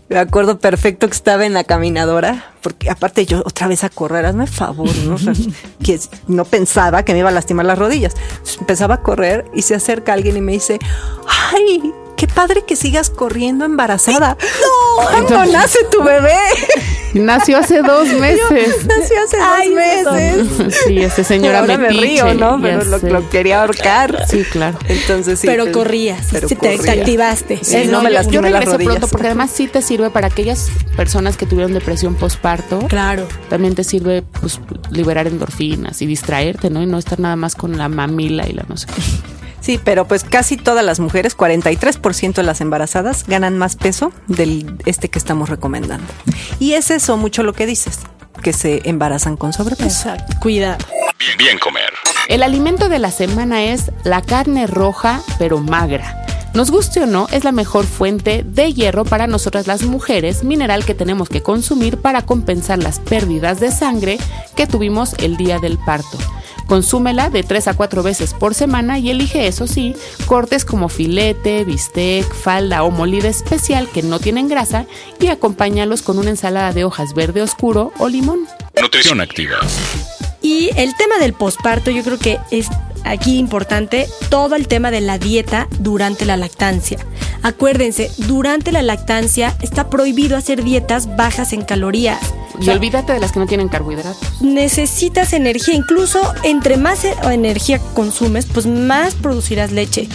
me 0.08 0.18
acuerdo 0.18 0.58
perfecto 0.58 1.08
que 1.08 1.14
estaba 1.14 1.44
en 1.46 1.54
la 1.54 1.64
caminadora, 1.64 2.52
porque 2.60 2.90
aparte 2.90 3.26
yo 3.26 3.40
otra 3.44 3.66
vez 3.66 3.82
a 3.84 3.88
correr, 3.88 4.24
hazme 4.26 4.46
favor, 4.46 4.94
¿no? 5.06 5.14
O 5.14 5.18
sea, 5.18 5.32
que 5.82 5.98
no 6.26 6.44
pensaba 6.44 7.04
que 7.04 7.12
me 7.12 7.20
iba 7.20 7.28
a 7.28 7.32
lastimar 7.32 7.66
las 7.66 7.78
rodillas. 7.78 8.14
Entonces, 8.14 8.58
empezaba 8.58 8.96
a 8.96 9.02
correr 9.02 9.50
y 9.54 9.62
se 9.62 9.74
acerca 9.74 10.12
alguien 10.12 10.36
y 10.36 10.40
me 10.40 10.52
dice, 10.52 10.78
¡ay! 11.52 11.92
Qué 12.16 12.28
padre 12.28 12.62
que 12.62 12.76
sigas 12.76 13.10
corriendo 13.10 13.64
embarazada. 13.64 14.36
¡No! 14.40 15.02
¿Cuándo 15.02 15.52
nace 15.52 15.78
tu 15.90 16.02
bebé? 16.02 16.38
Nació 17.14 17.58
hace 17.58 17.82
dos 17.82 18.08
meses. 18.08 18.86
Nació 18.86 19.16
hace 19.24 19.36
Ay, 19.40 19.70
dos 20.04 20.14
meses. 20.14 20.80
sí, 20.86 20.98
este 20.98 21.24
señora 21.24 21.60
Ahora 21.60 21.78
me 21.78 21.88
río, 21.88 22.34
¿no? 22.34 22.60
Pero 22.60 22.84
lo, 22.84 23.28
quería 23.30 23.62
ahorcar. 23.62 24.24
Sí, 24.28 24.44
claro. 24.44 24.78
Entonces 24.88 25.38
sí. 25.40 25.46
pero 25.46 25.64
pues, 25.64 25.74
corrías, 25.76 26.28
pero 26.32 26.48
sí, 26.48 26.56
te, 26.56 26.90
activaste. 26.90 27.58
Sí, 27.62 27.84
no 27.90 28.02
me 28.02 28.10
yo- 28.10 28.14
lastimé 28.14 28.34
yo 28.36 28.42
las 28.42 28.52
regresé 28.52 28.72
rodillas. 28.72 28.94
pronto 28.94 29.08
porque 29.08 29.26
además 29.26 29.50
sí 29.52 29.66
te 29.66 29.82
sirve 29.82 30.10
para 30.10 30.28
aquellas 30.28 30.70
personas 30.96 31.36
que 31.36 31.46
tuvieron 31.46 31.72
depresión 31.72 32.14
postparto. 32.14 32.78
Claro. 32.88 33.26
También 33.48 33.74
te 33.74 33.84
sirve 33.84 34.22
pues 34.40 34.60
liberar 34.90 35.26
endorfinas 35.26 36.00
y 36.02 36.06
distraerte, 36.06 36.70
¿no? 36.70 36.82
Y 36.82 36.86
no 36.86 36.98
estar 36.98 37.20
nada 37.20 37.36
más 37.36 37.54
con 37.54 37.76
la 37.76 37.88
mamila 37.88 38.48
y 38.48 38.52
la 38.52 38.64
no 38.68 38.76
sé 38.76 38.86
qué. 38.86 39.02
Sí, 39.62 39.80
pero 39.82 40.06
pues 40.06 40.24
casi 40.24 40.56
todas 40.56 40.84
las 40.84 40.98
mujeres, 40.98 41.36
43% 41.36 42.34
de 42.34 42.42
las 42.42 42.60
embarazadas, 42.60 43.24
ganan 43.26 43.56
más 43.56 43.76
peso 43.76 44.12
del 44.26 44.76
este 44.86 45.08
que 45.08 45.18
estamos 45.18 45.48
recomendando. 45.48 46.12
Y 46.58 46.72
es 46.72 46.90
eso 46.90 47.16
mucho 47.16 47.44
lo 47.44 47.52
que 47.52 47.64
dices, 47.64 48.00
que 48.42 48.52
se 48.52 48.82
embarazan 48.84 49.36
con 49.36 49.52
sobrepeso. 49.52 49.86
Exacto. 49.86 50.36
Cuidado. 50.40 50.84
Bien 51.38 51.58
comer. 51.60 51.92
El 52.28 52.42
alimento 52.42 52.88
de 52.88 52.98
la 52.98 53.12
semana 53.12 53.62
es 53.62 53.92
la 54.02 54.20
carne 54.20 54.66
roja, 54.66 55.22
pero 55.38 55.58
magra. 55.58 56.26
Nos 56.54 56.70
guste 56.70 57.00
o 57.00 57.06
no, 57.06 57.28
es 57.30 57.44
la 57.44 57.52
mejor 57.52 57.86
fuente 57.86 58.44
de 58.44 58.74
hierro 58.74 59.04
para 59.04 59.26
nosotras 59.26 59.66
las 59.66 59.84
mujeres, 59.84 60.44
mineral 60.44 60.84
que 60.84 60.94
tenemos 60.94 61.28
que 61.28 61.42
consumir 61.42 61.98
para 61.98 62.22
compensar 62.22 62.82
las 62.82 62.98
pérdidas 62.98 63.58
de 63.60 63.70
sangre 63.70 64.18
que 64.54 64.66
tuvimos 64.66 65.14
el 65.14 65.36
día 65.36 65.60
del 65.60 65.78
parto. 65.78 66.18
Consúmela 66.72 67.28
de 67.28 67.42
3 67.42 67.68
a 67.68 67.74
4 67.74 68.02
veces 68.02 68.32
por 68.32 68.54
semana 68.54 68.98
y 68.98 69.10
elige, 69.10 69.46
eso 69.46 69.66
sí, 69.66 69.94
cortes 70.24 70.64
como 70.64 70.88
filete, 70.88 71.66
bistec, 71.66 72.24
falda 72.32 72.82
o 72.82 72.90
molida 72.90 73.28
especial 73.28 73.90
que 73.90 74.02
no 74.02 74.18
tienen 74.18 74.48
grasa 74.48 74.86
y 75.20 75.26
acompáñalos 75.26 76.00
con 76.00 76.18
una 76.18 76.30
ensalada 76.30 76.72
de 76.72 76.84
hojas 76.84 77.12
verde 77.12 77.42
oscuro 77.42 77.92
o 77.98 78.08
limón. 78.08 78.46
Nutrición 78.80 79.20
activa. 79.20 79.58
Y 80.40 80.70
el 80.74 80.96
tema 80.96 81.18
del 81.18 81.34
posparto, 81.34 81.90
yo 81.90 82.02
creo 82.02 82.18
que 82.18 82.38
es 82.50 82.68
aquí 83.04 83.36
importante 83.36 84.08
todo 84.30 84.54
el 84.56 84.66
tema 84.66 84.90
de 84.90 85.02
la 85.02 85.18
dieta 85.18 85.68
durante 85.78 86.24
la 86.24 86.38
lactancia. 86.38 86.96
Acuérdense, 87.42 88.10
durante 88.16 88.72
la 88.72 88.80
lactancia 88.80 89.54
está 89.60 89.90
prohibido 89.90 90.38
hacer 90.38 90.64
dietas 90.64 91.16
bajas 91.16 91.52
en 91.52 91.66
calorías. 91.66 92.32
Y 92.62 92.66
sea, 92.66 92.74
olvídate 92.74 93.12
de 93.12 93.20
las 93.20 93.32
que 93.32 93.38
no 93.38 93.46
tienen 93.46 93.68
carbohidratos. 93.68 94.16
necesitas 94.40 95.32
energía, 95.32 95.74
incluso 95.74 96.20
entre 96.42 96.76
más 96.76 97.04
e- 97.04 97.14
energía 97.30 97.78
consumes, 97.94 98.46
pues 98.46 98.66
más 98.66 99.14
producirás 99.14 99.72
leche. 99.72 100.08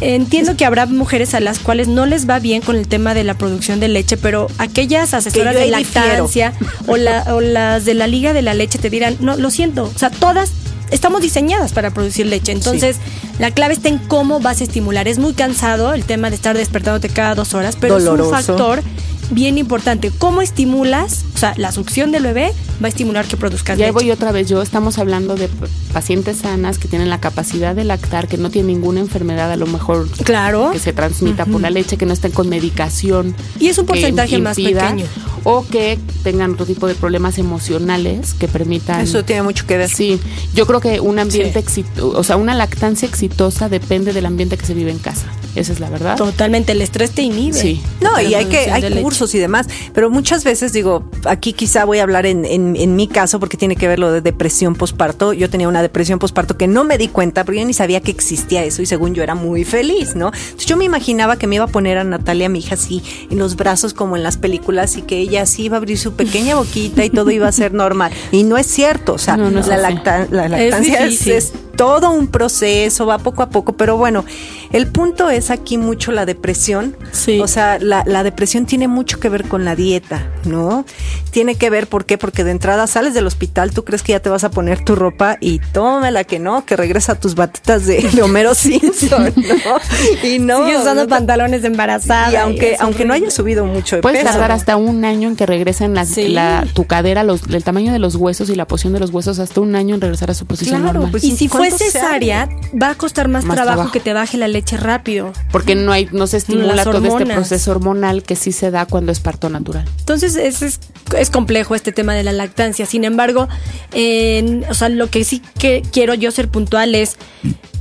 Entiendo 0.00 0.56
que 0.56 0.64
habrá 0.64 0.86
mujeres 0.86 1.34
a 1.34 1.40
las 1.40 1.60
cuales 1.60 1.86
no 1.86 2.06
les 2.06 2.28
va 2.28 2.40
bien 2.40 2.60
con 2.60 2.74
el 2.76 2.88
tema 2.88 3.14
de 3.14 3.22
la 3.22 3.34
producción 3.34 3.78
de 3.78 3.86
leche, 3.88 4.16
pero 4.16 4.48
aquellas 4.58 5.14
asesoras 5.14 5.54
de 5.54 5.60
lactancia 5.70 6.52
o, 6.88 6.96
la- 6.96 7.24
o 7.34 7.40
las 7.40 7.84
de 7.84 7.94
la 7.94 8.06
Liga 8.08 8.32
de 8.32 8.42
la 8.42 8.52
Leche 8.54 8.78
te 8.80 8.90
dirán, 8.90 9.16
no, 9.20 9.36
lo 9.36 9.50
siento, 9.50 9.84
o 9.94 9.98
sea, 9.98 10.10
todas 10.10 10.50
estamos 10.90 11.20
diseñadas 11.22 11.72
para 11.72 11.90
producir 11.92 12.26
leche. 12.26 12.52
Entonces, 12.52 12.96
La 13.38 13.50
clave 13.50 13.72
está 13.74 13.88
en 13.88 13.96
cómo 13.98 14.40
vas 14.40 14.60
a 14.60 14.64
estimular. 14.64 15.08
Es 15.08 15.18
muy 15.18 15.32
cansado 15.32 15.94
el 15.94 16.04
tema 16.04 16.28
de 16.28 16.36
estar 16.36 16.54
despertándote 16.56 17.08
cada 17.08 17.34
dos 17.34 17.54
horas, 17.54 17.76
pero 17.80 17.94
es 17.96 18.04
un 18.12 18.18
factor 18.30 18.82
bien 19.30 19.58
importante. 19.58 20.10
¿Cómo 20.18 20.42
estimulas? 20.42 21.24
O 21.34 21.38
sea, 21.38 21.54
la 21.56 21.72
succión 21.72 22.12
del 22.12 22.22
bebé 22.24 22.52
va 22.82 22.86
a 22.86 22.88
estimular 22.88 23.24
que 23.26 23.36
produzcas 23.36 23.78
Ya 23.78 23.86
leche. 23.86 23.92
voy 23.92 24.10
otra 24.10 24.32
vez 24.32 24.48
yo, 24.48 24.60
estamos 24.62 24.98
hablando 24.98 25.34
de 25.34 25.48
pacientes 25.92 26.38
sanas 26.38 26.78
que 26.78 26.88
tienen 26.88 27.08
la 27.10 27.20
capacidad 27.20 27.74
de 27.74 27.84
lactar, 27.84 28.28
que 28.28 28.36
no 28.36 28.50
tienen 28.50 28.68
ninguna 28.74 29.00
enfermedad 29.00 29.50
a 29.50 29.56
lo 29.56 29.66
mejor 29.66 30.08
Claro. 30.24 30.70
que 30.72 30.78
se 30.78 30.92
transmita 30.92 31.46
por 31.46 31.60
la 31.60 31.70
leche, 31.70 31.96
que 31.96 32.06
no 32.06 32.12
estén 32.12 32.32
con 32.32 32.48
medicación. 32.48 33.34
Y 33.58 33.68
es 33.68 33.78
un 33.78 33.86
porcentaje 33.86 34.38
más 34.38 34.56
pequeño. 34.56 35.06
O 35.44 35.66
que 35.66 35.98
tengan 36.22 36.52
otro 36.52 36.66
tipo 36.66 36.86
de 36.86 36.94
problemas 36.94 37.38
emocionales 37.38 38.34
que 38.34 38.46
permitan... 38.48 39.00
Eso 39.00 39.24
tiene 39.24 39.42
mucho 39.42 39.66
que 39.66 39.76
ver. 39.76 39.88
Sí, 39.88 40.20
yo 40.54 40.66
creo 40.66 40.80
que 40.80 41.00
un 41.00 41.18
ambiente 41.18 41.58
exitoso, 41.58 42.16
o 42.18 42.22
sea, 42.22 42.36
una 42.36 42.54
lactancia 42.54 43.08
exitosa 43.08 43.68
depende 43.68 44.12
del 44.12 44.26
ambiente 44.26 44.56
que 44.56 44.64
se 44.66 44.74
vive 44.74 44.90
en 44.92 44.98
casa. 44.98 45.26
Esa 45.54 45.72
es 45.72 45.80
la 45.80 45.90
verdad. 45.90 46.16
Totalmente, 46.16 46.72
el 46.72 46.80
estrés 46.80 47.10
te 47.10 47.22
inhibe. 47.22 47.58
Sí. 47.58 47.82
No, 48.00 48.18
y 48.20 48.32
hay 48.34 48.46
que 48.46 48.70
hay 48.70 48.80
leche. 48.82 49.02
cursos 49.02 49.34
y 49.34 49.38
demás, 49.38 49.66
pero 49.92 50.08
muchas 50.08 50.44
veces 50.44 50.72
digo, 50.72 51.04
aquí 51.26 51.52
quizá 51.52 51.84
voy 51.84 51.98
a 51.98 52.04
hablar 52.04 52.24
en, 52.24 52.44
en, 52.46 52.74
en 52.76 52.96
mi 52.96 53.06
caso 53.06 53.38
porque 53.38 53.56
tiene 53.58 53.76
que 53.76 53.86
ver 53.86 53.98
lo 53.98 54.10
de 54.12 54.22
depresión 54.22 54.74
posparto. 54.74 55.32
Yo 55.34 55.50
tenía 55.50 55.68
una 55.68 55.82
depresión 55.82 56.18
posparto 56.18 56.56
que 56.56 56.66
no 56.68 56.84
me 56.84 56.96
di 56.96 57.08
cuenta 57.08 57.44
porque 57.44 57.60
yo 57.60 57.66
ni 57.66 57.74
sabía 57.74 58.00
que 58.00 58.10
existía 58.10 58.64
eso 58.64 58.80
y 58.82 58.86
según 58.86 59.14
yo 59.14 59.22
era 59.22 59.34
muy 59.34 59.64
feliz, 59.64 60.14
¿no? 60.14 60.28
Entonces 60.34 60.66
yo 60.66 60.76
me 60.78 60.84
imaginaba 60.84 61.36
que 61.36 61.46
me 61.46 61.56
iba 61.56 61.64
a 61.64 61.68
poner 61.68 61.98
a 61.98 62.04
Natalia, 62.04 62.48
mi 62.48 62.60
hija, 62.60 62.74
así 62.74 63.02
en 63.30 63.38
los 63.38 63.56
brazos 63.56 63.92
como 63.92 64.16
en 64.16 64.22
las 64.22 64.38
películas 64.38 64.96
y 64.96 65.02
que 65.02 65.18
ella 65.18 65.42
así 65.42 65.64
iba 65.64 65.76
a 65.76 65.78
abrir 65.78 65.98
su 65.98 66.14
pequeña 66.14 66.54
boquita 66.56 67.04
y 67.04 67.10
todo 67.10 67.30
iba 67.30 67.46
a 67.48 67.52
ser 67.52 67.74
normal. 67.74 68.10
Y 68.30 68.44
no 68.44 68.56
es 68.56 68.66
cierto, 68.66 69.14
o 69.14 69.18
sea, 69.18 69.36
No, 69.36 69.50
no 69.50 69.60
es 69.60 69.66
la, 69.66 69.74
así. 69.76 69.82
lacta- 69.96 70.28
la 70.30 70.48
lactancia 70.48 71.04
es, 71.04 71.10
difícil. 71.10 71.32
es 71.34 71.52
todo 71.82 72.10
un 72.12 72.28
proceso, 72.28 73.06
va 73.06 73.18
poco 73.18 73.42
a 73.42 73.50
poco, 73.50 73.72
pero 73.72 73.96
bueno, 73.96 74.24
el 74.72 74.86
punto 74.86 75.30
es 75.30 75.50
aquí 75.50 75.78
mucho 75.78 76.12
la 76.12 76.24
depresión. 76.26 76.96
Sí. 77.10 77.40
O 77.40 77.48
sea, 77.48 77.78
la, 77.80 78.04
la 78.06 78.22
depresión 78.22 78.66
tiene 78.66 78.86
mucho 78.86 79.18
que 79.18 79.28
ver 79.28 79.48
con 79.48 79.64
la 79.64 79.74
dieta, 79.74 80.28
¿no? 80.44 80.84
Tiene 81.32 81.56
que 81.56 81.70
ver, 81.70 81.88
¿por 81.88 82.04
qué? 82.04 82.18
Porque 82.18 82.44
de 82.44 82.52
entrada 82.52 82.86
sales 82.86 83.14
del 83.14 83.26
hospital, 83.26 83.72
tú 83.72 83.84
crees 83.84 84.04
que 84.04 84.12
ya 84.12 84.20
te 84.20 84.28
vas 84.30 84.44
a 84.44 84.50
poner 84.52 84.84
tu 84.84 84.94
ropa 84.94 85.38
y 85.40 85.58
tómala 85.58 86.22
que 86.22 86.38
no, 86.38 86.64
que 86.64 86.76
regresa 86.76 87.12
a 87.12 87.14
tus 87.16 87.34
batitas 87.34 87.84
de, 87.84 88.00
de 88.00 88.22
Homero 88.22 88.54
Simpson, 88.62 89.32
¿no? 89.34 90.28
Y 90.28 90.38
no. 90.38 90.64
Sigues 90.64 90.82
usando 90.82 91.02
no 91.02 91.08
pantalones 91.08 91.62
de 91.62 91.68
embarazada. 91.68 92.30
Y 92.32 92.36
aunque, 92.36 92.76
aunque 92.78 93.04
no 93.04 93.12
hayas 93.14 93.34
subido 93.34 93.64
mucho 93.66 93.96
de 93.96 94.02
Puedes 94.02 94.20
peso. 94.20 94.30
tardar 94.32 94.52
hasta 94.52 94.76
un 94.76 95.04
año 95.04 95.26
en 95.28 95.34
que 95.36 95.46
regresen 95.46 95.94
las, 95.94 96.10
Sí. 96.10 96.28
la, 96.28 96.64
tu 96.74 96.84
cadera, 96.86 97.24
los, 97.24 97.42
el 97.48 97.64
tamaño 97.64 97.92
de 97.92 97.98
los 97.98 98.14
huesos 98.14 98.48
y 98.50 98.54
la 98.54 98.66
posición 98.66 98.92
de 98.92 99.00
los 99.00 99.10
huesos, 99.10 99.40
hasta 99.40 99.60
un 99.60 99.74
año 99.74 99.96
en 99.96 100.00
regresar 100.00 100.30
a 100.30 100.34
su 100.34 100.46
posición 100.46 100.80
Claro, 100.80 100.92
normal. 101.00 101.10
pues 101.10 101.24
Y 101.24 101.34
si 101.36 101.48
fue 101.48 101.70
¿cuánto 101.72 101.84
se 101.84 101.90
cesárea, 101.90 102.48
va 102.80 102.90
a 102.90 102.94
costar 102.94 103.28
más, 103.28 103.44
Más 103.44 103.54
trabajo, 103.56 103.74
trabajo. 103.76 103.92
que 103.92 104.00
te 104.00 104.12
baje 104.12 104.36
la 104.38 104.48
leche 104.48 104.76
rápido. 104.76 105.32
Porque 105.50 105.74
no 105.74 105.92
hay, 105.92 106.08
no 106.12 106.26
se 106.26 106.36
estimula 106.38 106.82
todo 106.84 107.04
este 107.04 107.26
proceso 107.26 107.70
hormonal 107.70 108.22
que 108.22 108.36
sí 108.36 108.52
se 108.52 108.70
da 108.70 108.86
cuando 108.86 109.12
es 109.12 109.20
parto 109.20 109.48
natural. 109.48 109.84
Entonces 110.00 110.36
es, 110.36 110.62
es, 110.62 110.80
es 111.16 111.30
complejo 111.30 111.74
este 111.74 111.92
tema 111.92 112.14
de 112.14 112.22
la 112.22 112.32
lactancia. 112.32 112.86
Sin 112.86 113.04
embargo, 113.04 113.48
en- 113.92 114.64
o 114.68 114.74
sea, 114.74 114.88
lo 114.88 115.08
que 115.10 115.24
sí 115.24 115.42
que 115.58 115.82
quiero 115.92 116.14
yo 116.14 116.30
ser 116.30 116.48
puntual 116.48 116.94
es, 116.94 117.16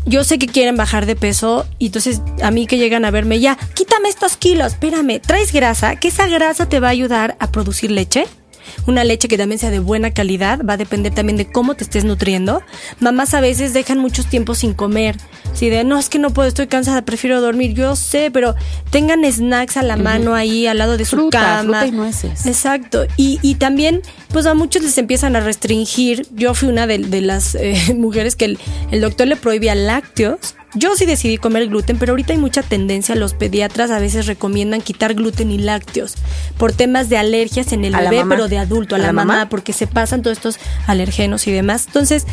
yo 0.05 0.23
sé 0.23 0.39
que 0.39 0.47
quieren 0.47 0.75
bajar 0.77 1.05
de 1.05 1.15
peso 1.15 1.65
y 1.77 1.87
entonces 1.87 2.21
a 2.41 2.49
mí 2.51 2.65
que 2.67 2.77
llegan 2.77 3.05
a 3.05 3.11
verme 3.11 3.39
ya, 3.39 3.57
quítame 3.75 4.09
estos 4.09 4.35
kilos, 4.35 4.73
espérame, 4.73 5.19
traes 5.21 5.51
grasa, 5.53 5.95
que 5.97 6.07
esa 6.07 6.27
grasa 6.27 6.67
te 6.67 6.79
va 6.79 6.87
a 6.87 6.91
ayudar 6.91 7.35
a 7.39 7.51
producir 7.51 7.91
leche. 7.91 8.25
Una 8.87 9.03
leche 9.03 9.27
que 9.27 9.37
también 9.37 9.59
sea 9.59 9.69
de 9.69 9.79
buena 9.79 10.11
calidad, 10.11 10.61
va 10.67 10.73
a 10.73 10.77
depender 10.77 11.13
también 11.13 11.37
de 11.37 11.45
cómo 11.51 11.75
te 11.75 11.83
estés 11.83 12.05
nutriendo. 12.05 12.61
Mamás 12.99 13.33
a 13.33 13.41
veces 13.41 13.73
dejan 13.73 13.99
muchos 13.99 14.27
tiempos 14.27 14.59
sin 14.59 14.73
comer. 14.73 15.17
Si 15.53 15.69
de 15.69 15.83
no, 15.83 15.97
es 15.99 16.09
que 16.09 16.19
no 16.19 16.29
puedo, 16.31 16.47
estoy 16.47 16.67
cansada, 16.67 17.01
prefiero 17.03 17.41
dormir. 17.41 17.73
Yo 17.73 17.95
sé, 17.95 18.31
pero 18.31 18.55
tengan 18.89 19.29
snacks 19.29 19.77
a 19.77 19.83
la 19.83 19.97
mano 19.97 20.33
ahí, 20.33 20.65
al 20.67 20.77
lado 20.77 20.97
de 20.97 21.05
su 21.05 21.17
Fruta, 21.17 21.39
cama. 21.39 21.63
fruta 21.63 21.87
y 21.87 21.91
nueces. 21.91 22.45
Exacto. 22.45 23.05
Y, 23.17 23.39
y 23.41 23.55
también, 23.55 24.01
pues 24.29 24.45
a 24.45 24.53
muchos 24.53 24.81
les 24.83 24.97
empiezan 24.97 25.35
a 25.35 25.41
restringir. 25.41 26.25
Yo 26.33 26.53
fui 26.53 26.69
una 26.69 26.87
de, 26.87 26.99
de 26.99 27.21
las 27.21 27.55
eh, 27.55 27.75
mujeres 27.95 28.35
que 28.35 28.45
el, 28.45 28.59
el 28.91 29.01
doctor 29.01 29.27
le 29.27 29.35
prohibía 29.35 29.75
lácteos. 29.75 30.55
Yo 30.73 30.95
sí 30.95 31.05
decidí 31.05 31.37
comer 31.37 31.67
gluten, 31.67 31.97
pero 31.97 32.13
ahorita 32.13 32.33
hay 32.33 32.39
mucha 32.39 32.63
tendencia. 32.63 33.15
Los 33.15 33.33
pediatras 33.33 33.91
a 33.91 33.99
veces 33.99 34.25
recomiendan 34.25 34.81
quitar 34.81 35.13
gluten 35.13 35.51
y 35.51 35.57
lácteos 35.57 36.15
por 36.57 36.71
temas 36.71 37.09
de 37.09 37.17
alergias 37.17 37.73
en 37.73 37.83
el 37.83 37.95
¿A 37.95 38.01
la 38.01 38.09
bebé, 38.09 38.25
pero 38.29 38.47
de 38.47 38.57
adulto, 38.57 38.95
a, 38.95 38.97
¿A 38.97 39.01
la, 39.01 39.07
la 39.07 39.13
mamá, 39.13 39.33
mamá? 39.33 39.49
porque 39.49 39.73
se 39.73 39.87
pasan 39.87 40.21
todos 40.21 40.37
estos 40.37 40.59
alergenos 40.87 41.45
y 41.47 41.51
demás. 41.51 41.85
Entonces, 41.87 42.25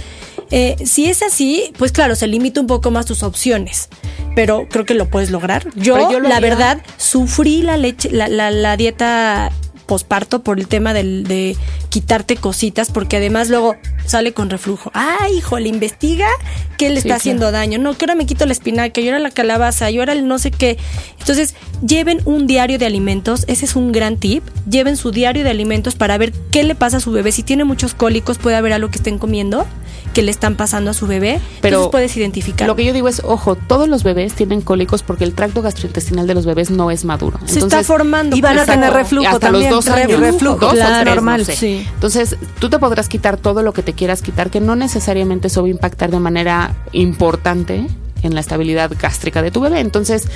eh, 0.50 0.76
si 0.84 1.06
es 1.06 1.22
así, 1.22 1.72
pues 1.78 1.92
claro, 1.92 2.14
se 2.14 2.26
limita 2.26 2.60
un 2.60 2.66
poco 2.66 2.90
más 2.90 3.06
tus 3.06 3.22
opciones, 3.22 3.88
pero 4.34 4.68
creo 4.68 4.84
que 4.84 4.94
lo 4.94 5.08
puedes 5.08 5.30
lograr. 5.30 5.66
Yo, 5.74 6.10
yo 6.10 6.20
lo 6.20 6.28
la 6.28 6.40
verdad, 6.40 6.80
sufrí 6.96 7.62
la 7.62 7.76
leche, 7.76 8.10
la, 8.10 8.28
la, 8.28 8.50
la 8.50 8.76
dieta 8.76 9.50
posparto 9.88 10.42
por 10.44 10.60
el 10.60 10.68
tema 10.68 10.92
del, 10.92 11.24
de 11.24 11.56
quitarte 11.88 12.36
cositas, 12.36 12.92
porque 12.92 13.16
además 13.16 13.48
luego 13.48 13.74
sale 14.06 14.32
con 14.32 14.50
reflujo. 14.50 14.92
Ay, 14.94 15.38
híjole, 15.38 15.68
investiga 15.68 16.28
qué 16.76 16.90
le 16.90 17.00
Sí, 17.00 17.08
está 17.08 17.16
haciendo 17.16 17.50
daño. 17.50 17.78
No, 17.78 17.96
que 17.96 18.04
ahora 18.04 18.14
me 18.14 18.26
quito 18.26 18.46
la 18.46 18.52
espinaca, 18.52 19.00
yo 19.00 19.08
era 19.08 19.18
la 19.18 19.30
calabaza, 19.30 19.90
yo 19.90 20.02
era 20.02 20.12
el 20.12 20.28
no 20.28 20.38
sé 20.38 20.52
qué. 20.52 20.76
Entonces, 21.18 21.54
lleven 21.84 22.20
un 22.26 22.46
diario 22.46 22.78
de 22.78 22.86
alimentos, 22.86 23.44
ese 23.48 23.64
es 23.64 23.74
un 23.74 23.90
gran 23.90 24.18
tip. 24.18 24.44
Lleven 24.70 24.96
su 24.96 25.10
diario 25.10 25.42
de 25.42 25.50
alimentos 25.50 25.96
para 25.96 26.18
ver 26.18 26.32
qué 26.52 26.62
le 26.62 26.74
pasa 26.74 26.98
a 26.98 27.00
su 27.00 27.10
bebé. 27.10 27.32
Si 27.32 27.42
tiene 27.42 27.64
muchos 27.64 27.94
cólicos, 27.94 28.38
puede 28.38 28.56
haber 28.56 28.74
algo 28.74 28.90
que 28.90 28.98
estén 28.98 29.18
comiendo 29.18 29.66
que 30.14 30.22
le 30.22 30.30
están 30.30 30.56
pasando 30.56 30.90
a 30.90 30.94
su 30.94 31.06
bebé. 31.06 31.40
Pero 31.60 31.76
Entonces 31.76 31.90
puedes 31.92 32.16
identificar. 32.16 32.66
Lo 32.66 32.76
que 32.76 32.84
yo 32.84 32.92
digo 32.92 33.08
es, 33.08 33.22
ojo, 33.24 33.54
todos 33.54 33.88
los 33.88 34.02
bebés 34.02 34.34
tienen 34.34 34.60
cólicos 34.60 35.02
porque 35.02 35.24
el 35.24 35.34
tracto 35.34 35.62
gastrointestinal 35.62 36.26
de 36.26 36.34
los 36.34 36.46
bebés 36.46 36.70
no 36.70 36.90
es 36.90 37.04
maduro. 37.04 37.38
se 37.46 37.60
está 37.60 37.82
formando. 37.82 38.36
y 38.36 38.40
van 38.40 38.58
a 38.58 38.64
claro. 38.64 38.80
tener 38.80 38.92
reflujo 38.94 39.28
hasta 39.28 39.40
también. 39.40 39.70
los 39.70 39.84
dos 39.84 39.94
años. 39.94 40.20
Reflujo, 40.20 40.58
dos 40.58 40.72
o 40.72 40.76
claro, 40.76 41.02
tres, 41.02 41.14
normal. 41.14 41.40
no 41.40 41.44
sé. 41.44 41.56
sí. 41.56 41.86
Entonces, 41.94 42.36
tú 42.58 42.70
te 42.70 42.78
podrás 42.78 43.08
quitar 43.08 43.36
todo 43.36 43.62
lo 43.62 43.72
que 43.72 43.82
te 43.82 43.92
quieras 43.92 44.22
quitar, 44.22 44.50
que 44.50 44.60
no 44.60 44.76
necesariamente 44.76 45.48
eso 45.48 45.62
va 45.62 45.68
a 45.68 45.70
impactar 45.70 46.10
de 46.10 46.18
manera 46.18 46.74
importante 46.92 47.86
en 48.22 48.34
la 48.34 48.40
estabilidad 48.40 48.90
gástrica 49.00 49.42
de 49.42 49.50
tu 49.50 49.60
bebé. 49.60 49.80
Entonces, 49.80 50.28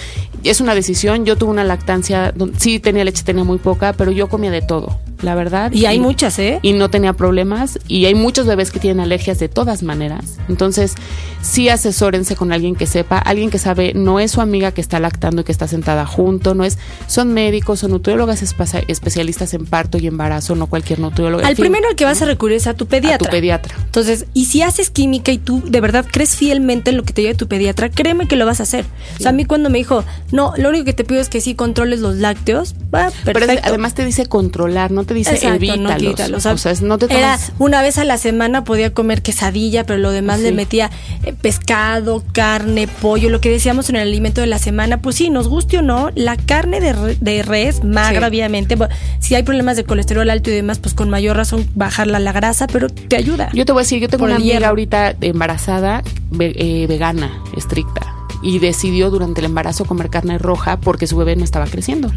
es 0.45 0.61
una 0.61 0.75
decisión. 0.75 1.25
Yo 1.25 1.37
tuve 1.37 1.51
una 1.51 1.65
lactancia, 1.65 2.33
sí 2.59 2.79
tenía 2.81 3.05
leche, 3.05 3.23
tenía 3.25 3.45
muy 3.45 3.59
poca, 3.59 3.93
pero 3.93 4.11
yo 4.11 4.29
comía 4.29 4.51
de 4.51 4.63
todo, 4.63 4.99
la 5.23 5.35
verdad. 5.35 5.73
Y 5.73 5.87
hay 5.87 5.99
muchas, 5.99 6.39
¿eh? 6.39 6.59
Y 6.63 6.73
no 6.73 6.91
tenía 6.91 7.13
problemas. 7.13 7.79
Y 7.89 8.07
hay 8.07 8.15
muchos 8.15 8.47
bebés 8.47 8.71
que 8.71 8.81
tienen 8.81 9.01
alergias 9.01 9.39
de 9.39 9.49
todas 9.49 9.83
maneras. 9.83 10.39
Entonces, 10.49 10.95
sí 11.43 11.69
asesórense 11.69 12.37
con 12.37 12.53
alguien 12.53 12.75
que 12.77 12.87
sepa, 12.87 13.19
alguien 13.19 13.51
que 13.51 13.59
sabe, 13.59 13.93
no 13.95 14.21
es 14.21 14.31
su 14.33 14.41
amiga 14.41 14.73
que 14.73 14.81
está 14.81 15.01
lactando 15.01 15.43
y 15.43 15.45
que 15.45 15.53
está 15.53 15.67
sentada 15.69 16.07
junto, 16.07 16.55
no 16.55 16.65
es, 16.65 16.79
son 17.07 17.33
médicos, 17.33 17.81
son 17.81 17.91
nutriólogas 17.93 18.43
espe- 18.43 18.85
especialistas 18.89 19.55
en 19.55 19.67
parto 19.67 19.99
y 19.99 20.07
embarazo, 20.07 20.55
no 20.55 20.67
cualquier 20.67 20.99
nutriólogo. 21.01 21.41
en 21.41 21.47
Al 21.47 21.57
fin, 21.57 21.65
primero 21.65 21.89
al 21.89 21.97
que 21.97 22.05
vas 22.05 22.23
a 22.23 22.27
recurrir 22.27 22.57
es 22.59 22.67
a 22.67 22.75
tu 22.75 22.85
a 22.85 22.89
pediatra. 22.89 23.19
tu 23.19 23.31
pediatra. 23.31 23.75
Entonces, 23.85 24.27
y 24.35 24.45
si 24.47 24.63
haces 24.63 24.91
química 24.91 25.33
y 25.33 25.39
tú 25.39 25.63
de 25.67 25.81
verdad 25.81 26.05
crees 26.11 26.37
fielmente 26.37 26.91
en 26.91 26.97
lo 26.97 27.03
que 27.05 27.13
te 27.13 27.23
diga 27.23 27.35
tu 27.35 27.49
pediatra, 27.49 27.72
créeme 27.75 28.27
que 28.29 28.37
lo 28.37 28.47
vas 28.47 28.61
a 28.61 28.63
hacer. 28.65 28.85
O 29.19 29.23
sea, 29.23 29.31
a 29.31 29.33
mí 29.33 29.45
cuando 29.45 29.71
me 29.71 29.79
dijo, 29.79 30.05
no, 30.31 30.53
lo 30.57 30.69
único 30.69 30.85
que 30.85 30.93
te 30.93 31.05
pido 31.05 31.21
es 31.21 31.29
que 31.29 31.41
sí 31.41 31.55
controles 31.55 32.01
los 32.01 32.17
lácteos, 32.17 32.75
va, 32.95 33.11
Pero 33.25 33.39
perfecto. 33.41 33.69
además 33.69 33.95
te 33.95 34.05
dice 34.05 34.27
controlar, 34.27 34.91
no 34.91 35.05
te 35.05 35.15
dice 35.15 35.31
Exacto, 35.35 35.49
no 35.51 35.55
evítalos. 35.57 35.99
quítalos. 36.11 36.47
O 36.47 36.59
sea, 36.59 36.73
es- 36.73 36.83
no 36.83 36.99
te 36.99 37.07
Era 37.07 37.37
tomes- 37.37 37.53
una 37.59 37.83
vez 37.83 37.99
a 37.99 38.05
la 38.05 38.19
semana 38.19 38.65
podía 38.65 38.93
comer 38.93 39.23
quesadilla, 39.23 39.85
pero 39.85 39.99
lo 39.99 40.11
demás 40.11 40.41
le 40.41 40.53
metía 40.53 40.91
eh, 41.25 41.33
pescado, 41.33 42.23
carne, 42.33 42.89
pollo, 42.89 43.29
lo 43.31 43.41
que 43.41 43.51
decíamos 43.51 43.89
en 43.91 43.97
el 43.97 44.03
alimento 44.03 44.41
de 44.41 44.47
la 44.47 44.59
semana. 44.59 45.01
Pues 45.01 45.17
sí, 45.17 45.31
nos 45.31 45.49
guste 45.49 45.79
o 45.79 45.83
no, 45.83 46.11
la 46.15 46.37
carne 46.37 46.81
de, 46.81 46.93
re- 46.93 47.17
de 47.21 47.43
res, 47.43 47.85
magra, 47.85 48.21
Sí. 48.21 48.27
obviamente. 48.27 48.77
bueno, 48.77 48.95
si 49.21 49.35
hay 49.35 49.43
problemas 49.43 49.77
de 49.77 49.85
colesterol 49.85 50.29
alto 50.31 50.51
y 50.51 50.55
demás, 50.55 50.79
pues 50.79 50.95
con 50.95 51.09
mayor 51.11 51.37
razón 51.37 51.67
bajarla 51.75 52.19
la 52.19 52.33
grasa, 52.33 52.67
pero 52.67 52.89
te 52.89 53.17
ayuda. 53.17 53.51
Yo 53.53 53.65
te 53.65 53.73
voy 53.73 53.81
a 53.81 53.85
decir, 53.85 54.01
yo 54.01 54.09
tengo 54.09 54.25
una 54.25 54.37
amiga 54.37 54.53
hierro. 54.55 54.67
ahorita 54.69 55.15
embarazada, 55.21 56.03
ve- 56.33 56.55
eh, 56.57 56.87
vegana, 56.87 57.43
estricta, 57.57 58.15
y 58.43 58.59
decidió 58.59 59.09
durante 59.11 59.41
el 59.41 59.47
embarazo 59.47 59.85
comer 59.85 60.11
carne 60.11 60.37
roja 60.39 60.77
porque 60.81 61.07
su 61.07 61.17
bebé 61.17 61.37
no 61.37 61.45
estaba 61.45 61.67
creciendo. 61.67 62.11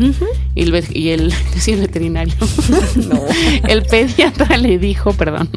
Y 0.55 0.63
el, 0.63 0.83
y 0.91 1.09
el, 1.09 1.31
sí, 1.59 1.73
el 1.73 1.81
veterinario, 1.81 2.33
el 3.67 3.83
pediatra 3.83 4.57
le 4.57 4.77
dijo, 4.79 5.13
perdón, 5.13 5.49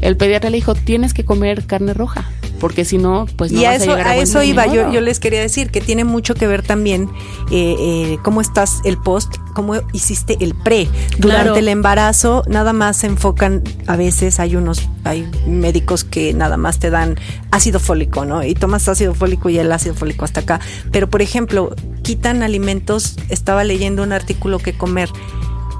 el 0.00 0.16
pediatra 0.16 0.50
le 0.50 0.56
dijo, 0.56 0.74
tienes 0.74 1.12
que 1.14 1.24
comer 1.24 1.66
carne 1.66 1.94
roja, 1.94 2.30
porque 2.62 2.84
si 2.84 2.96
no, 2.96 3.26
pues 3.34 3.50
no 3.50 3.60
y 3.60 3.64
a 3.64 3.70
vas 3.72 3.80
a 3.80 3.82
eso, 3.82 3.90
llegar 3.90 4.06
a, 4.06 4.10
a 4.10 4.14
buen 4.14 4.22
eso 4.22 4.40
iba, 4.44 4.66
yo, 4.68 4.92
yo 4.92 5.00
les 5.00 5.18
quería 5.18 5.40
decir 5.40 5.72
que 5.72 5.80
tiene 5.80 6.04
mucho 6.04 6.36
que 6.36 6.46
ver 6.46 6.62
también 6.62 7.10
eh, 7.50 7.74
eh, 7.76 8.18
cómo 8.22 8.40
estás 8.40 8.80
el 8.84 8.98
post, 8.98 9.34
cómo 9.52 9.74
hiciste 9.92 10.36
el 10.38 10.54
pre. 10.54 10.88
Durante 11.18 11.42
Claro. 11.42 11.56
el 11.56 11.66
embarazo 11.68 12.44
nada 12.46 12.72
más 12.72 12.98
se 12.98 13.08
enfocan, 13.08 13.64
a 13.88 13.96
veces 13.96 14.38
hay 14.38 14.54
unos, 14.54 14.88
hay 15.02 15.28
médicos 15.44 16.04
que 16.04 16.34
nada 16.34 16.56
más 16.56 16.78
te 16.78 16.90
dan 16.90 17.16
ácido 17.50 17.80
fólico, 17.80 18.24
¿no? 18.24 18.44
Y 18.44 18.54
tomas 18.54 18.88
ácido 18.88 19.12
fólico 19.12 19.50
y 19.50 19.58
el 19.58 19.72
ácido 19.72 19.96
fólico 19.96 20.24
hasta 20.24 20.38
acá. 20.42 20.60
Pero 20.92 21.10
por 21.10 21.20
ejemplo, 21.20 21.74
quitan 22.02 22.44
alimentos, 22.44 23.16
estaba 23.28 23.64
leyendo 23.64 24.04
un 24.04 24.12
artículo 24.12 24.60
que 24.60 24.72
comer 24.72 25.08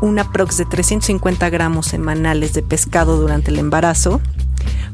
una 0.02 0.30
prox 0.32 0.58
de 0.58 0.66
350 0.66 1.48
gramos 1.48 1.86
semanales 1.86 2.52
de 2.52 2.62
pescado 2.62 3.16
durante 3.18 3.50
el 3.50 3.58
embarazo 3.58 4.20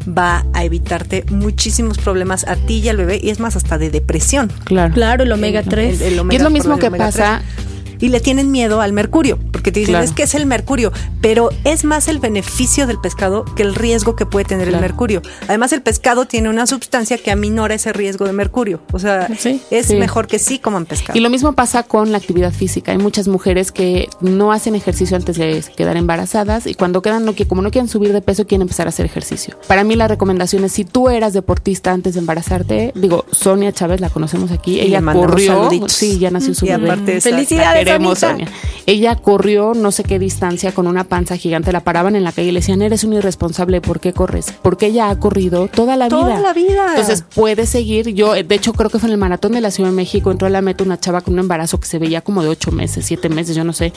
va 0.08 0.44
a 0.54 0.64
evitarte 0.64 1.24
muchísimos 1.30 1.98
problemas 1.98 2.46
a 2.46 2.56
ti 2.56 2.78
y 2.78 2.88
al 2.88 2.96
bebé 2.96 3.20
y 3.22 3.30
es 3.30 3.40
más 3.40 3.56
hasta 3.56 3.76
de 3.78 3.90
depresión. 3.90 4.50
Claro. 4.64 4.94
Claro, 4.94 5.24
el 5.24 5.32
omega 5.32 5.62
3. 5.62 6.00
El- 6.00 6.06
el 6.06 6.14
Y 6.14 6.18
omega- 6.20 6.36
es 6.36 6.42
lo 6.44 6.50
mismo 6.50 6.74
el 6.74 6.80
que 6.80 6.90
pasa 6.90 7.42
3. 7.44 7.67
Y 8.00 8.08
le 8.08 8.20
tienen 8.20 8.50
miedo 8.50 8.80
al 8.80 8.92
mercurio, 8.92 9.38
porque 9.52 9.72
te 9.72 9.80
dicen, 9.80 9.92
Claro. 9.94 10.04
es 10.04 10.12
que 10.12 10.22
es 10.24 10.34
el 10.34 10.46
mercurio, 10.46 10.92
pero 11.20 11.50
es 11.64 11.84
más 11.84 12.08
el 12.08 12.18
beneficio 12.18 12.86
del 12.86 12.98
pescado 13.00 13.44
que 13.56 13.62
el 13.62 13.74
riesgo 13.74 14.14
que 14.16 14.26
puede 14.26 14.44
tener 14.44 14.68
el 14.68 14.80
mercurio. 14.80 15.22
Además, 15.48 15.72
el 15.72 15.82
pescado 15.82 16.26
tiene 16.26 16.48
una 16.48 16.66
sustancia 16.66 17.18
que 17.18 17.30
aminora 17.30 17.74
ese 17.74 17.92
riesgo 17.92 18.24
de 18.26 18.32
mercurio. 18.32 18.80
O 18.92 18.98
sea, 18.98 19.28
Sí. 19.38 19.60
es 19.70 19.86
Sí. 19.86 19.96
mejor 19.96 20.26
que 20.26 20.38
sí 20.38 20.58
coman 20.58 20.86
pescado. 20.86 21.18
Y 21.18 21.22
lo 21.22 21.30
mismo 21.30 21.52
pasa 21.54 21.82
con 21.82 22.12
la 22.12 22.18
actividad 22.18 22.52
física. 22.52 22.92
Hay 22.92 22.98
muchas 22.98 23.28
mujeres 23.28 23.72
que 23.72 24.08
no 24.20 24.52
hacen 24.52 24.74
ejercicio 24.74 25.16
antes 25.16 25.36
de 25.36 25.64
quedar 25.76 25.96
embarazadas 25.96 26.66
y 26.66 26.74
cuando 26.74 27.02
quedan, 27.02 27.24
no, 27.24 27.34
que 27.34 27.46
como 27.46 27.62
no 27.62 27.70
quieren 27.70 27.88
subir 27.88 28.12
de 28.12 28.22
peso, 28.22 28.46
quieren 28.46 28.62
empezar 28.62 28.86
a 28.86 28.90
hacer 28.90 29.06
ejercicio. 29.06 29.58
Para 29.66 29.84
mí 29.84 29.96
la 29.96 30.08
recomendación 30.08 30.64
es, 30.64 30.72
si 30.72 30.84
tú 30.84 31.08
eras 31.08 31.32
deportista 31.32 31.92
antes 31.92 32.14
de 32.14 32.20
embarazarte, 32.20 32.92
digo, 32.94 33.24
Sonia 33.32 33.72
Chávez, 33.72 34.00
la 34.00 34.10
conocemos 34.10 34.50
aquí, 34.50 34.76
Y 34.76 34.80
ella 34.80 35.00
corrió, 35.02 35.68
sí, 35.88 36.18
ya 36.18 36.30
nació 36.30 36.54
su 36.54 36.66
Y 36.66 36.70
bebé. 36.70 36.90
aparte 36.90 37.20
Felicidades, 37.20 37.87
queremos, 37.92 38.22
Anita. 38.22 38.50
Sonia. 38.50 38.60
Ella 38.86 39.16
corrió 39.16 39.74
no 39.74 39.90
sé 39.90 40.02
qué 40.02 40.18
distancia 40.18 40.72
con 40.72 40.86
una 40.86 41.04
panza 41.04 41.36
gigante, 41.36 41.72
la 41.72 41.80
paraban 41.80 42.16
en 42.16 42.24
la 42.24 42.32
calle 42.32 42.48
y 42.48 42.52
le 42.52 42.60
decían, 42.60 42.80
eres 42.80 43.04
un 43.04 43.12
irresponsable, 43.12 43.80
¿por 43.80 44.00
qué 44.00 44.12
corres? 44.12 44.52
Porque 44.62 44.86
ella 44.86 45.10
ha 45.10 45.18
corrido 45.18 45.68
toda 45.68 45.96
la 45.96 46.08
Toda 46.08 46.28
vida. 46.28 46.40
la 46.40 46.52
vida. 46.54 46.86
Entonces 46.90 47.24
puede 47.34 47.66
seguir. 47.66 48.14
Yo, 48.14 48.32
de 48.32 48.54
hecho, 48.54 48.72
creo 48.72 48.88
que 48.88 48.98
fue 48.98 49.08
en 49.08 49.12
el 49.12 49.18
maratón 49.18 49.52
de 49.52 49.60
la 49.60 49.70
Ciudad 49.70 49.90
de 49.90 49.96
México, 49.96 50.30
entró 50.30 50.46
a 50.46 50.50
la 50.50 50.62
meta 50.62 50.84
una 50.84 50.98
chava 50.98 51.20
con 51.20 51.34
un 51.34 51.40
embarazo 51.40 51.78
que 51.80 51.86
se 51.86 51.98
veía 51.98 52.22
como 52.22 52.42
de 52.42 52.48
ocho 52.48 52.70
meses, 52.72 53.04
siete 53.04 53.28
meses, 53.28 53.54
yo 53.54 53.64
no 53.64 53.72
sé, 53.74 53.92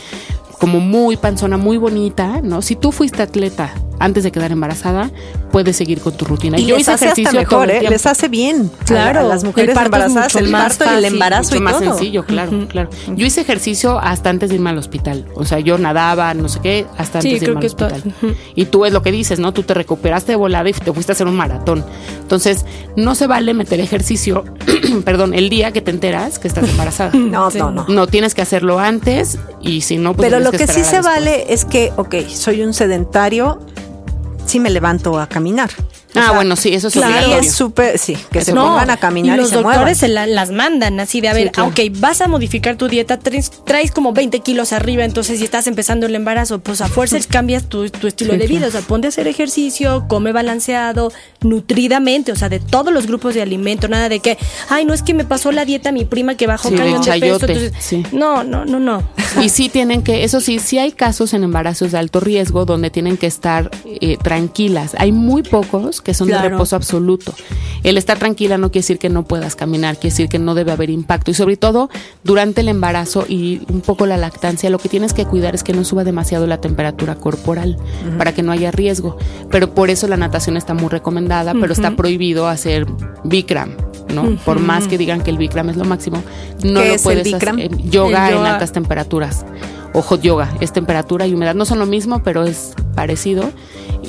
como 0.62 0.80
muy 0.80 1.18
panzona, 1.18 1.58
muy 1.58 1.77
bonita, 1.77 2.39
¿no? 2.44 2.62
Si 2.62 2.75
tú 2.75 2.91
fuiste 2.91 3.24
atleta 3.24 3.74
antes 3.98 4.24
de 4.24 4.32
quedar 4.32 4.51
embarazada, 4.51 5.10
puedes 5.51 5.75
seguir 5.75 6.01
con 6.01 6.15
tu 6.15 6.24
rutina. 6.24 6.60
y 6.60 6.68
yo 6.68 6.75
les 6.75 6.84
hice 6.84 6.91
hace 6.91 7.06
hasta 7.06 7.22
ejercicio 7.22 7.50
todo 7.50 7.62
mejor, 7.62 7.72
el 7.72 7.86
¿eh? 7.88 7.89
Les 7.89 8.06
hace 8.06 8.27
bien. 8.27 8.72
Claro, 8.86 9.22
A, 9.22 9.24
las 9.24 9.44
mujeres 9.44 9.75
el 9.75 9.84
embarazadas, 9.84 10.36
el 10.36 10.51
parto 10.51 10.86
y 10.86 10.98
el 11.00 11.06
embarazo 11.06 11.50
mucho 11.50 11.58
y 11.58 11.60
más 11.62 11.80
todo. 11.80 11.84
sencillo, 11.86 12.25
claro, 12.25 12.68
claro. 12.68 12.91
Yo 13.15 13.25
hice 13.25 13.41
ejercicio 13.41 13.98
hasta 14.00 14.30
antes 14.30 14.50
de 14.50 14.56
irme 14.58 14.70
al 14.70 14.77
hospital. 14.77 15.25
O 15.34 15.46
sea, 15.46 15.60
yo 15.60 15.80
nadaba, 15.80 16.36
no 16.36 16.48
sé 16.48 16.60
qué, 16.62 16.86
hasta 16.96 17.24
Sí, 17.24 17.30
antes 17.30 17.41
de 17.41 17.48
irme 17.48 17.60
al 17.60 17.65
hospital. 17.65 18.03
Y 18.53 18.65
tú 18.65 18.86
es 18.86 18.94
lo 18.94 19.01
que 19.01 19.12
dices, 19.12 19.39
¿no? 19.39 19.53
Tú 19.53 19.63
te 19.63 19.74
recuperaste 19.74 20.34
de 20.34 20.36
volada 20.36 20.70
y 20.70 20.74
te 20.74 20.94
fuiste 20.94 21.12
a 21.12 21.13
hacer 21.13 21.25
un 21.25 21.36
maratón. 21.36 21.84
Entonces, 22.22 22.65
no 22.96 23.15
se 23.15 23.25
vale 23.25 23.56
meter 23.56 23.80
ejercicio, 23.80 24.44
perdón, 25.05 25.33
el 25.33 25.50
día 25.50 25.71
que 25.71 25.81
te 25.81 25.91
enteras 25.91 26.39
que 26.39 26.48
estás 26.48 26.69
embarazada. 26.69 27.12
No, 27.17 27.50
Sí. 27.51 27.57
no, 27.60 27.71
no. 27.71 27.86
No, 27.88 28.07
tienes 28.07 28.33
que 28.36 28.41
hacerlo 28.41 28.79
antes 28.79 29.38
y 29.62 29.81
si 29.81 29.98
no, 29.98 30.13
pues 30.13 30.29
Pero 30.29 30.39
lo 30.43 30.51
que, 30.51 30.67
sí 30.67 30.74
se 30.74 30.79
después. 30.98 31.03
vale 31.05 31.53
es 31.53 31.65
que, 31.65 31.91
ok, 31.98 32.15
soy 32.27 32.62
un 32.62 32.74
sedentario, 32.74 33.60
sí 34.45 34.60
me 34.60 34.69
levanto 34.69 35.19
a 35.19 35.27
caminar. 35.27 35.69
O 36.13 36.20
Ah, 36.20 36.24
sea, 36.24 36.32
bueno, 36.34 36.56
sí, 36.56 36.74
eso 36.74 36.89
es 36.89 36.98
obligatorio. 36.98 37.38
es 37.39 37.51
súper, 37.53 37.98
sí, 37.98 38.18
que 38.32 38.41
se 38.44 38.53
No, 38.53 38.65
pongan 38.68 38.89
a 38.89 38.98
caminar 38.98 39.38
y, 39.38 39.41
los 39.41 39.50
se 39.50 39.56
doctores 39.56 39.98
se 39.98 40.08
la- 40.10 40.27
las 40.27 40.51
mandan 40.51 41.00
así 41.00 41.22
de, 41.22 41.30
a 41.30 41.34
ver, 41.34 41.46
Sí, 41.48 41.50
claro. 41.51 41.70
ok, 41.70 41.80
vas 42.00 42.20
a 42.22 42.27
modificar 42.27 42.75
tu 42.75 42.88
dieta, 42.89 43.18
traes, 43.18 43.50
traes 43.65 43.91
como 43.91 44.12
20 44.12 44.39
kilos 44.41 44.74
arriba, 44.74 45.06
entonces 45.06 45.39
si 45.39 45.46
estás 45.46 45.68
empezando 45.68 46.06
el 46.08 46.15
embarazo, 46.15 46.60
pues 46.60 46.82
a 46.82 46.88
fuerzas 46.89 47.27
cambias 47.27 47.70
tu, 47.70 47.89
tu 47.89 48.08
estilo 48.08 48.34
Sí, 48.34 48.39
de 48.39 48.48
vida, 48.48 48.60
claro. 48.60 48.70
o 48.70 48.72
sea, 48.74 48.82
ponte 48.82 49.08
a 49.08 49.10
hacer 49.10 49.27
ejercicio, 49.27 50.06
come 50.10 50.32
balanceado, 50.34 51.12
nutridamente, 51.62 52.32
o 52.32 52.36
sea, 52.36 52.50
de 52.50 52.60
todos 52.60 52.91
los 52.94 53.08
grupos 53.08 53.34
de 53.36 53.41
alimento, 53.41 53.88
nada 53.88 54.10
de 54.10 54.20
que, 54.20 54.38
ay, 54.70 54.86
no 54.86 54.94
es 54.94 55.03
que 55.03 55.13
me 55.13 55.24
pasó 55.25 55.51
la 55.51 55.63
dieta 55.65 55.89
a 55.89 55.91
mi 55.91 56.06
prima 56.06 56.36
que 56.36 56.48
bajó 56.48 56.70
Sí, 56.70 56.75
cañón 56.75 57.01
de, 57.03 57.12
peso, 57.20 57.46
entonces, 57.46 57.74
sí. 57.80 58.03
no, 58.12 58.44
no, 58.44 58.65
no, 58.65 58.80
no. 58.80 59.03
Y 59.41 59.50
sí 59.50 59.70
tienen 59.70 60.01
que, 60.03 60.24
eso 60.24 60.41
sí, 60.41 60.60
sí 60.60 60.77
hay 60.77 60.91
casos 60.91 61.34
en 61.34 61.44
embarazos 61.44 61.91
de 61.91 61.98
alto 62.00 62.20
riesgo 62.20 62.65
donde 62.65 62.89
tienen 62.89 63.15
que 63.18 63.27
estar 63.27 63.72
eh, 63.86 64.18
tranquilas. 64.22 64.96
Hay 64.98 65.12
muy 65.12 65.44
pocos 65.44 66.00
que 66.03 66.13
son 66.13 66.27
de 66.27 66.38
reposo 66.38 66.75
absoluto. 66.75 67.34
El 67.84 67.98
estar 67.98 68.20
tranquila 68.20 68.58
no 68.58 68.70
quiere 68.72 68.84
decir 68.84 69.00
que 69.00 69.10
no 69.10 69.24
puedas 69.24 69.55
caminar, 69.55 69.96
quiere 69.96 70.12
decir 70.12 70.29
que 70.29 70.39
no 70.39 70.53
debe 70.55 70.72
haber 70.72 70.89
impacto. 70.89 71.31
Y 71.31 71.34
sobre 71.34 71.58
todo 71.58 71.89
durante 72.24 72.62
el 72.62 72.67
embarazo 72.70 73.25
y 73.27 73.62
un 73.72 73.81
poco 73.81 74.05
la 74.05 74.17
lactancia, 74.17 74.70
lo 74.70 74.77
que 74.79 74.89
tienes 74.89 75.13
que 75.13 75.25
cuidar 75.25 75.55
es 75.55 75.63
que 75.63 75.74
no 75.74 75.84
suba 75.84 76.03
demasiado 76.03 76.46
la 76.48 76.62
temperatura 76.62 77.15
corporal 77.15 77.77
para 78.17 78.34
que 78.34 78.43
no 78.43 78.51
haya 78.51 78.72
riesgo. 78.72 79.17
Pero 79.50 79.74
por 79.74 79.89
eso 79.89 80.08
la 80.08 80.17
natación 80.17 80.58
está 80.58 80.74
muy 80.74 80.89
recomendada, 80.89 81.53
pero 81.60 81.74
está 81.74 81.96
prohibido 81.96 82.48
hacer 82.48 82.86
Bikram. 83.24 83.75
¿no? 84.13 84.36
Por 84.43 84.60
más 84.60 84.88
que 84.88 84.98
digan 84.98 85.22
que 85.22 85.29
el 85.29 85.38
Bikram 85.38 85.70
es 85.70 85.77
lo 85.77 85.86
máximo, 85.86 86.22
no 86.63 86.81
¿Qué 86.81 86.93
lo 86.98 87.01
puedes 87.01 87.34
hacer. 87.34 87.60
eh, 87.60 87.70
yoga 87.86 88.27
El 88.27 88.34
en 88.34 88.39
yoga. 88.39 88.53
altas 88.53 88.74
temperaturas 88.74 89.46
o 89.93 90.01
hot 90.01 90.22
yoga. 90.22 90.50
Es 90.60 90.74
temperatura 90.74 91.27
y 91.27 91.34
humedad. 91.34 91.55
No 91.55 91.65
son 91.65 91.79
lo 91.79 91.86
mismo, 91.86 92.22
pero 92.24 92.43
es 92.43 92.74
parecido 92.95 93.49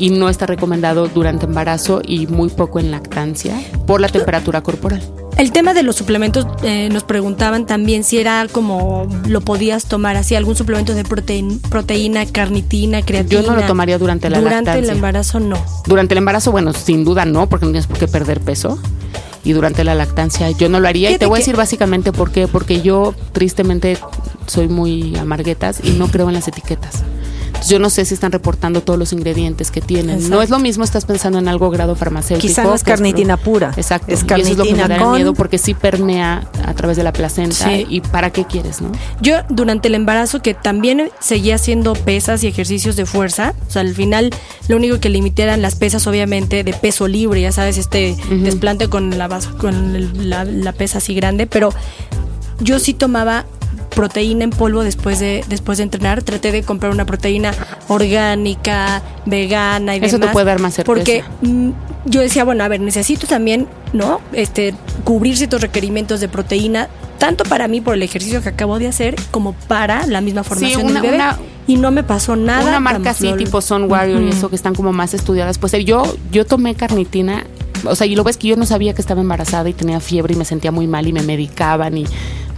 y 0.03 0.11
no 0.11 0.29
está 0.29 0.47
recomendado 0.47 1.07
durante 1.07 1.47
embarazo 1.47 2.03
y 2.05 2.27
muy 2.27 2.49
poco 2.49 2.81
en 2.81 2.91
lactancia 2.91 3.57
por 3.87 4.01
la 4.01 4.09
temperatura 4.09 4.61
corporal. 4.61 5.01
El 5.37 5.53
tema 5.53 5.75
de 5.75 5.85
los 5.85 5.95
suplementos, 5.95 6.45
eh, 6.65 6.89
nos 6.91 7.05
preguntaban 7.05 7.67
también 7.67 8.03
si 8.03 8.19
era 8.19 8.49
como 8.51 9.07
lo 9.29 9.41
podías 9.43 9.85
tomar 9.85 10.17
así, 10.17 10.35
algún 10.35 10.57
suplemento 10.57 10.93
de 10.95 11.05
proteína, 11.05 11.55
proteína 11.71 12.27
carnitina, 12.27 13.03
creatina. 13.03 13.43
Yo 13.43 13.49
no 13.49 13.55
lo 13.55 13.65
tomaría 13.65 13.97
durante 13.97 14.29
la 14.29 14.41
Durante 14.41 14.59
el 14.59 14.67
lactancia. 14.67 14.93
embarazo 14.93 15.39
no. 15.39 15.57
Durante 15.87 16.15
el 16.15 16.19
embarazo, 16.19 16.51
bueno, 16.51 16.73
sin 16.73 17.05
duda 17.05 17.25
no, 17.25 17.49
porque 17.49 17.67
no 17.67 17.71
tienes 17.71 17.87
por 17.87 17.99
qué 17.99 18.09
perder 18.09 18.41
peso. 18.41 18.81
Y 19.45 19.53
durante 19.53 19.85
la 19.85 19.95
lactancia 19.95 20.51
yo 20.51 20.69
no 20.69 20.81
lo 20.81 20.89
haría. 20.89 21.13
Y 21.13 21.19
te 21.19 21.27
voy 21.27 21.37
a 21.37 21.39
decir 21.39 21.55
básicamente 21.55 22.11
por 22.11 22.33
qué. 22.33 22.49
Porque 22.49 22.83
yo 22.83 23.15
tristemente 23.31 23.99
soy 24.47 24.67
muy 24.67 25.17
amarguetas 25.17 25.79
y 25.85 25.91
no 25.93 26.09
creo 26.09 26.27
en 26.27 26.35
las 26.35 26.49
etiquetas. 26.49 27.05
Yo 27.69 27.79
no 27.79 27.91
sé 27.91 28.05
si 28.05 28.15
están 28.15 28.33
reportando 28.33 28.81
todos 28.83 28.99
los 28.99 29.13
ingredientes 29.13 29.71
que 29.71 29.81
tienen. 29.81 30.17
Exacto. 30.17 30.35
No 30.37 30.43
es 30.43 30.51
lo 30.51 30.59
mismo, 30.59 30.85
estás 30.85 31.05
pensando 31.05 31.39
en 31.39 31.49
algo 31.49 31.71
grado 31.71 31.95
farmacéutico. 31.97 32.49
Quizá 32.49 32.65
no 32.65 32.75
es 32.75 32.83
carnitina 32.83 33.37
pura. 33.37 33.73
Exacto. 33.77 34.13
Es 34.13 34.23
y 34.23 34.41
eso 34.41 34.53
es 34.53 34.59
lo 34.59 34.65
que 34.65 34.73
me 34.73 34.79
carnitina 34.79 34.89
da 34.89 34.99
con- 35.05 35.15
miedo 35.17 35.35
porque 35.35 35.59
sí 35.59 35.75
permea 35.75 36.49
a 36.67 36.75
través 36.75 36.97
de 36.97 37.05
la 37.05 37.13
placenta. 37.13 37.55
Sí. 37.69 37.87
¿Y 37.89 38.01
para 38.01 38.31
qué 38.31 38.45
quieres, 38.45 38.81
no? 38.81 38.91
Yo 39.21 39.37
durante 39.49 39.89
el 39.89 39.95
embarazo 39.95 40.43
que 40.43 40.55
también 40.55 41.11
seguía 41.21 41.55
haciendo 41.57 41.93
pesas 41.95 42.43
y 42.45 42.49
ejercicios 42.49 42.97
de 42.97 43.07
fuerza, 43.07 43.55
o 43.67 43.71
sea, 43.71 43.83
al 43.83 43.95
final 43.95 44.31
lo 44.69 44.77
único 44.77 45.01
que 45.01 45.09
limité 45.09 45.43
eran 45.45 45.63
las 45.63 45.75
pesas 45.77 46.07
obviamente 46.07 46.65
de 46.65 46.73
peso 46.73 47.09
libre, 47.09 47.41
ya 47.41 47.53
sabes, 47.53 47.79
este 47.79 48.17
desplante 48.31 48.89
con 48.89 49.17
la 49.19 49.29
con 49.59 50.31
la 50.31 50.73
pesa 50.73 50.99
así 50.99 51.15
grande, 51.15 51.47
pero 51.47 51.71
yo 52.61 52.79
sí 52.79 52.93
tomaba 52.95 53.45
proteína 53.95 54.45
en 54.45 54.51
polvo 54.51 54.83
después 54.85 55.19
de 55.19 55.45
después 55.49 55.79
de 55.79 55.85
entrenar, 55.85 56.23
traté 56.23 56.53
de 56.53 56.63
comprar 56.63 56.93
una 56.93 57.05
proteína 57.07 57.53
orgánica, 57.89 59.03
vegana 59.27 59.97
y 59.97 60.05
Eso 60.05 60.19
te 60.19 60.29
puede 60.29 60.47
dar 60.47 60.61
más 60.61 60.75
certeza. 60.75 60.95
Porque 60.95 61.25
mm, 61.43 61.71
yo 62.07 62.21
decía, 62.21 62.45
bueno, 62.45 62.65
a 62.65 62.69
ver, 62.69 62.81
necesito 62.81 63.27
también, 63.27 63.67
¿no? 63.93 64.21
Este, 64.33 64.75
cubrir 65.05 65.37
ciertos 65.37 65.61
requerimientos 65.61 66.21
de 66.21 66.29
proteína, 66.29 66.89
tanto 67.19 67.45
para 67.45 67.69
mí 67.69 67.81
por 67.81 67.95
el 67.95 68.03
ejercicio 68.03 68.43
que 68.43 68.49
acabo 68.51 68.79
de 68.79 68.89
hacer, 68.89 69.17
como 69.31 69.53
para 69.53 70.07
la 70.07 70.21
misma 70.21 70.43
formación 70.45 70.83
una- 70.87 70.93
del 70.95 71.03
bebé. 71.03 71.15
una- 71.17 71.39
y 71.67 71.77
no 71.77 71.93
me 71.93 72.03
pasó 72.03 72.35
nada. 72.35 72.69
Una 72.69 72.81
marca 72.81 73.11
así 73.11 73.33
tipo 73.35 73.61
Sun 73.61 73.89
Warrior 73.91 74.21
y 74.23 74.31
eso 74.31 74.51
que 74.51 74.57
están 74.57 74.75
como 74.75 74.93
más 74.93 75.15
estudiadas. 75.15 75.59
Pues 75.59 75.73
eh, 75.75 75.85
yo, 75.85 76.03
yo 76.33 76.45
tomé 76.45 76.75
carnitina. 76.75 77.45
O 77.85 77.95
sea, 77.97 78.07
y 78.07 78.15
lo 78.17 78.23
ves 78.25 78.37
que 78.37 78.49
yo 78.49 78.57
no 78.57 78.65
sabía 78.67 78.95
que 78.95 79.01
estaba 79.01 79.21
embarazada 79.21 79.69
y 79.69 79.73
tenía 79.73 79.99
fiebre 80.01 80.35
y 80.35 80.37
me 80.37 80.45
sentía 80.45 80.71
muy 80.73 80.87
mal 80.89 81.07
y 81.07 81.13
me 81.13 81.23
medicaban 81.23 81.97
y 81.99 82.05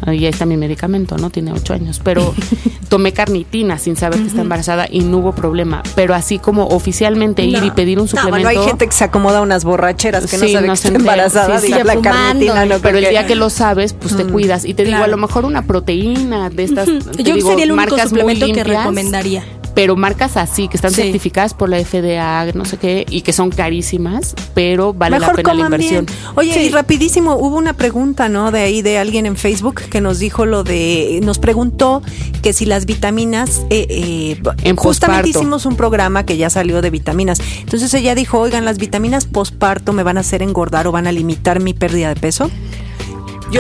ahí 0.03 0.27
está 0.27 0.47
mi 0.47 0.57
medicamento, 0.57 1.17
¿no? 1.17 1.31
Tiene 1.31 1.53
ocho 1.53 1.75
años. 1.75 2.01
Pero 2.03 2.35
tomé 2.89 3.13
carnitina 3.13 3.79
sin 3.79 3.97
saber 3.97 4.21
que 4.21 4.29
está 4.29 4.41
embarazada 4.43 4.87
y 4.91 5.01
no 5.01 5.19
hubo 5.19 5.33
problema. 5.35 5.83
Pero 5.95 6.15
así 6.15 6.39
como 6.39 6.67
oficialmente 6.69 7.45
ir 7.45 7.59
No. 7.61 7.67
y 7.67 7.71
pedir 7.71 7.99
un 7.99 8.05
No, 8.05 8.09
suplemento. 8.11 8.49
bueno, 8.49 8.49
hay 8.61 8.67
gente 8.67 8.87
que 8.87 8.93
se 8.93 9.05
acomoda 9.05 9.41
unas 9.41 9.65
borracheras 9.65 10.27
que 10.31 10.37
no 10.39 10.47
Sí, 10.47 10.53
sabe 10.53 10.67
no 10.67 10.73
que 10.75 10.77
está 10.77 10.89
embarazada, 10.97 11.59
Sí, 11.61 11.67
sí, 11.69 11.73
la 11.85 11.97
carnitina, 12.01 12.67
no 12.67 12.79
pero 12.81 12.99
el 12.99 13.09
día 13.09 13.27
que 13.27 13.35
lo 13.35 13.51
sabes, 13.51 13.93
pues 13.95 14.17
te 14.17 14.25
cuidas. 14.25 14.65
Y 14.65 14.75
te 14.75 14.83
digo, 14.85 14.97
claro. 14.99 15.05
a 15.05 15.09
lo 15.09 15.17
mejor 15.17 15.45
una 15.45 15.63
proteína 15.63 16.51
de 16.51 16.65
estas. 16.65 16.87
Yo 16.87 17.35
digo, 17.35 17.49
sería 17.51 17.65
el 17.65 17.73
único 17.73 17.99
suplemento 17.99 18.47
que 18.47 18.53
limpias, 18.55 18.67
recomendaría. 18.67 19.45
Pero 19.75 19.97
marcas 19.97 20.37
así, 20.37 20.69
que 20.69 20.77
están 20.77 20.93
Sí. 20.93 21.03
certificadas 21.03 21.53
por 21.55 21.69
la 21.69 21.79
FDA, 21.79 22.53
no 22.55 22.65
sé 22.65 22.77
qué, 22.77 23.05
y 23.11 23.23
que 23.23 23.33
son 23.33 23.51
carísimas, 23.51 24.35
pero 24.55 24.95
vale 24.95 25.19
Mejor 25.19 25.37
la 25.37 25.43
pena 25.43 25.55
la 25.55 25.61
inversión. 25.65 26.07
bien. 26.07 26.19
Oye, 26.37 26.63
y 26.65 26.69
rapidísimo, 26.69 27.35
hubo 27.35 27.57
una 27.57 27.73
pregunta, 27.73 28.29
¿no? 28.29 28.51
De 28.53 28.61
ahí 28.61 28.83
de 28.83 28.99
alguien 28.99 29.27
en 29.27 29.37
Facebook 29.37 29.83
que 29.91 30.01
nos 30.01 30.19
dijo 30.21 30.47
lo 30.47 30.63
de, 30.63 31.21
nos 31.25 31.39
preguntó 31.39 32.03
que 32.43 32.53
si 32.53 32.67
las 32.67 32.87
vitaminas, 32.87 33.63
eh, 33.71 33.87
eh, 33.91 34.43
En 34.63 34.77
justamente 34.77 35.31
hicimos 35.31 35.67
un 35.67 35.77
programa 35.77 36.25
que 36.25 36.37
ya 36.37 36.51
salió 36.51 36.81
de 36.81 36.91
vitaminas. 36.91 37.41
Entonces 37.61 37.93
ella 37.95 38.15
dijo, 38.15 38.39
oigan, 38.39 38.65
las 38.65 38.79
vitaminas 38.79 39.25
posparto 39.27 39.93
me 39.93 40.03
van 40.03 40.19
a 40.19 40.21
hacer 40.21 40.43
engordar 40.43 40.87
o 40.87 40.93
van 40.93 41.07
a 41.07 41.13
limitar 41.13 41.61
mi 41.61 41.75
pérdida 41.75 42.09
de 42.11 42.17
peso. 42.21 42.51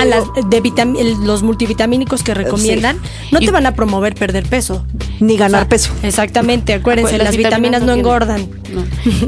A 0.00 0.04
las, 0.04 0.24
de 0.48 1.16
los 1.22 1.42
multivitamínicos 1.42 2.22
que 2.22 2.34
recomiendan, 2.34 2.98
no 3.30 3.40
te 3.40 3.50
van 3.50 3.66
a 3.66 3.74
promover 3.74 4.14
perder 4.14 4.46
peso. 4.46 4.84
Ni 5.20 5.36
ganar 5.36 5.68
peso. 5.68 5.92
Exactamente, 6.02 6.74
acuérdense, 6.74 7.18
las, 7.18 7.36
vitaminas, 7.36 7.82
no, 7.82 7.92
engordan. 7.92 8.48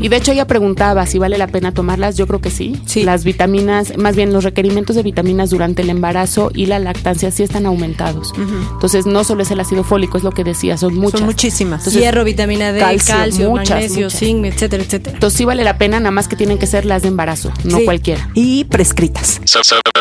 Y 0.01 0.09
de 0.09 0.17
hecho 0.17 0.33
ella 0.33 0.47
preguntaba 0.47 1.07
si 1.07 1.19
vale 1.19 1.39
la 1.39 1.47
pena 1.47 1.73
tomarlas, 1.73 2.17
yo 2.17 2.27
creo 2.27 2.41
que 2.41 2.51
sí. 2.51 2.81
sí. 2.87 3.05
Las 3.05 3.25
vitaminas, 3.25 3.97
más 3.97 4.17
bien 4.17 4.33
los 4.33 4.43
requerimientos 4.43 4.97
de 4.97 5.03
vitaminas 5.03 5.51
durante 5.51 5.83
el 5.83 5.91
embarazo 5.91 6.51
y 6.53 6.67
la 6.67 6.79
lactancia 6.79 7.31
sí 7.31 7.43
están 7.43 7.67
aumentados. 7.67 8.33
Entonces 8.73 9.07
no 9.07 9.23
solo 9.25 9.43
es 9.43 9.51
el 9.51 9.61
ácido 9.61 9.85
fólico, 9.85 10.19
es 10.19 10.25
lo 10.25 10.33
que 10.33 10.43
decía, 10.43 10.77
son 10.77 10.95
muchas. 10.97 11.21
Son 11.21 11.27
muchísimas. 11.27 11.85
Hierro, 11.93 12.25
vitamina 12.25 12.73
D, 12.73 12.81
calcio, 13.07 13.53
magnesio, 13.53 14.11
zinc, 14.11 14.47
etcétera, 14.47 14.83
etcétera. 14.83 15.15
Entonces 15.15 15.39
sí 15.39 15.45
vale 15.45 15.65
la 15.65 15.79
pena, 15.79 16.01
nada 16.01 16.11
más 16.11 16.29
que 16.29 16.37
tienen 16.37 16.59
que 16.59 16.67
ser 16.67 16.85
las 16.85 17.03
de 17.03 17.09
embarazo, 17.09 17.53
no 17.65 17.81
cualquiera. 17.81 18.29
Y 18.35 18.65
prescritas. 18.65 19.41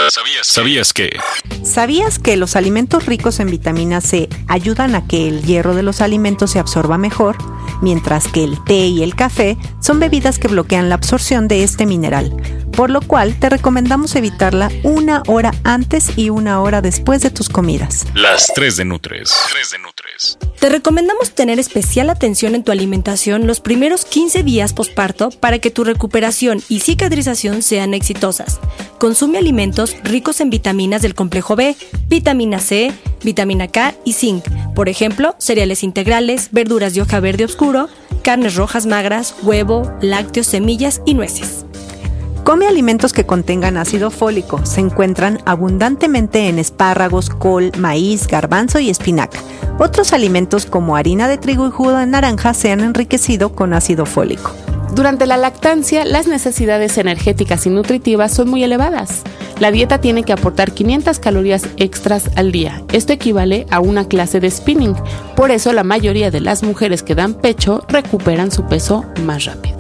¿Sabías, 0.10 0.48
¿Sabías 0.48 0.94
que? 0.94 1.18
¿Sabías 1.64 2.20
que 2.20 2.38
los 2.38 2.56
alimentos 2.56 3.06
ricos 3.06 3.40
en 3.40 3.50
vitamina 3.50 4.02
C 4.02 4.30
ayudan 4.48 4.96
a 4.96 5.08
que 5.08 5.28
el 5.28 5.44
hierro 5.44 5.74
de 5.74 5.84
los 5.84 6.02
alimentos 6.02 6.52
se 6.52 6.60
absorba 6.60 6.98
mejor, 6.98 7.38
mientras 7.82 8.28
que 8.28 8.44
el 8.44 8.64
té 8.64 8.88
y 8.88 9.04
el 9.04 9.16
café 9.16 9.58
son 9.82 10.00
bebidas 10.00 10.40
que 10.40 10.48
bloquean 10.48 10.90
la 10.90 10.96
absorción 10.96 11.48
de 11.48 11.64
este 11.64 11.86
mineral? 11.86 12.36
por 12.76 12.90
lo 12.90 13.02
cual 13.02 13.40
te 13.40 13.50
recomendamos 13.50 14.16
evitarla 14.16 14.70
una 14.84 15.24
hora 15.28 15.54
antes 15.64 16.18
y 16.18 16.30
una 16.30 16.62
hora 16.62 16.82
después 16.82 17.22
de 17.22 17.32
tus 17.32 17.50
comidas. 17.50 18.06
Las 18.14 18.48
3 18.54 18.78
de 18.78 18.86
Nutres. 18.86 19.34
3 19.52 19.72
de 19.72 19.80
Nutres. 19.80 19.95
Te 20.60 20.70
recomendamos 20.70 21.32
tener 21.32 21.60
especial 21.60 22.10
atención 22.10 22.56
en 22.56 22.64
tu 22.64 22.72
alimentación 22.72 23.48
los 23.48 23.60
primeros 23.60 24.06
15 24.06 24.44
días 24.44 24.74
posparto 24.74 25.30
para 25.30 25.60
que 25.60 25.72
tu 25.72 25.84
recuperación 25.84 26.62
y 26.70 26.80
cicatrización 26.80 27.62
sean 27.62 27.94
exitosas. 27.94 28.60
Consume 28.98 29.38
alimentos 29.38 29.96
ricos 30.04 30.42
en 30.42 30.50
vitaminas 30.50 31.02
del 31.02 31.16
complejo 31.16 31.56
B, 31.56 31.76
vitamina 32.08 32.60
C, 32.60 32.94
vitamina 33.24 33.68
K 33.68 33.94
y 34.06 34.14
zinc. 34.14 34.44
Por 34.74 34.90
ejemplo, 34.90 35.36
cereales 35.38 35.84
integrales, 35.84 36.50
verduras 36.52 36.94
de 36.94 37.02
hoja 37.02 37.20
verde 37.20 37.46
oscuro, 37.46 37.90
carnes 38.24 38.56
rojas 38.56 38.86
magras, 38.86 39.36
huevo, 39.44 39.92
lácteos, 40.02 40.48
semillas 40.48 41.02
y 41.06 41.14
nueces. 41.14 41.66
Come 42.46 42.68
alimentos 42.68 43.12
que 43.12 43.26
contengan 43.26 43.76
ácido 43.76 44.12
fólico. 44.12 44.64
Se 44.68 44.80
encuentran 44.80 45.40
abundantemente 45.46 46.48
en 46.48 46.60
espárragos, 46.60 47.32
col, 47.32 47.72
maíz, 47.78 48.28
garbanzo 48.28 48.78
y 48.80 48.92
espinaca. 48.92 49.40
Otros 49.78 50.14
alimentos 50.14 50.66
como 50.66 50.96
harina 50.96 51.28
de 51.28 51.38
trigo 51.38 51.68
y 51.68 51.72
jugo 51.72 51.92
de 51.92 52.06
naranja 52.06 52.54
se 52.54 52.72
han 52.72 52.80
enriquecido 52.80 53.54
con 53.54 53.74
ácido 53.74 54.06
fólico. 54.06 54.54
Durante 54.96 55.26
la 55.26 55.36
lactancia, 55.36 56.06
las 56.06 56.28
necesidades 56.28 56.98
energéticas 56.98 57.66
y 57.66 57.70
nutritivas 57.70 58.34
son 58.34 58.50
muy 58.50 58.64
elevadas. 58.64 59.24
La 59.60 59.72
dieta 59.72 60.00
tiene 60.00 60.24
que 60.24 60.32
aportar 60.32 60.72
500 60.72 61.20
calorías 61.20 61.68
extras 61.76 62.30
al 62.38 62.54
día. 62.54 62.84
Esto 62.94 63.12
equivale 63.12 63.66
a 63.70 63.82
una 63.82 64.08
clase 64.08 64.40
de 64.40 64.50
spinning. 64.50 64.96
Por 65.36 65.52
eso 65.52 65.74
la 65.74 65.84
mayoría 65.84 66.32
de 66.32 66.40
las 66.40 66.64
mujeres 66.64 67.04
que 67.04 67.16
dan 67.16 67.34
pecho 67.34 67.84
recuperan 67.90 68.52
su 68.52 68.66
peso 68.68 69.04
más 69.24 69.44
rápido. 69.44 69.76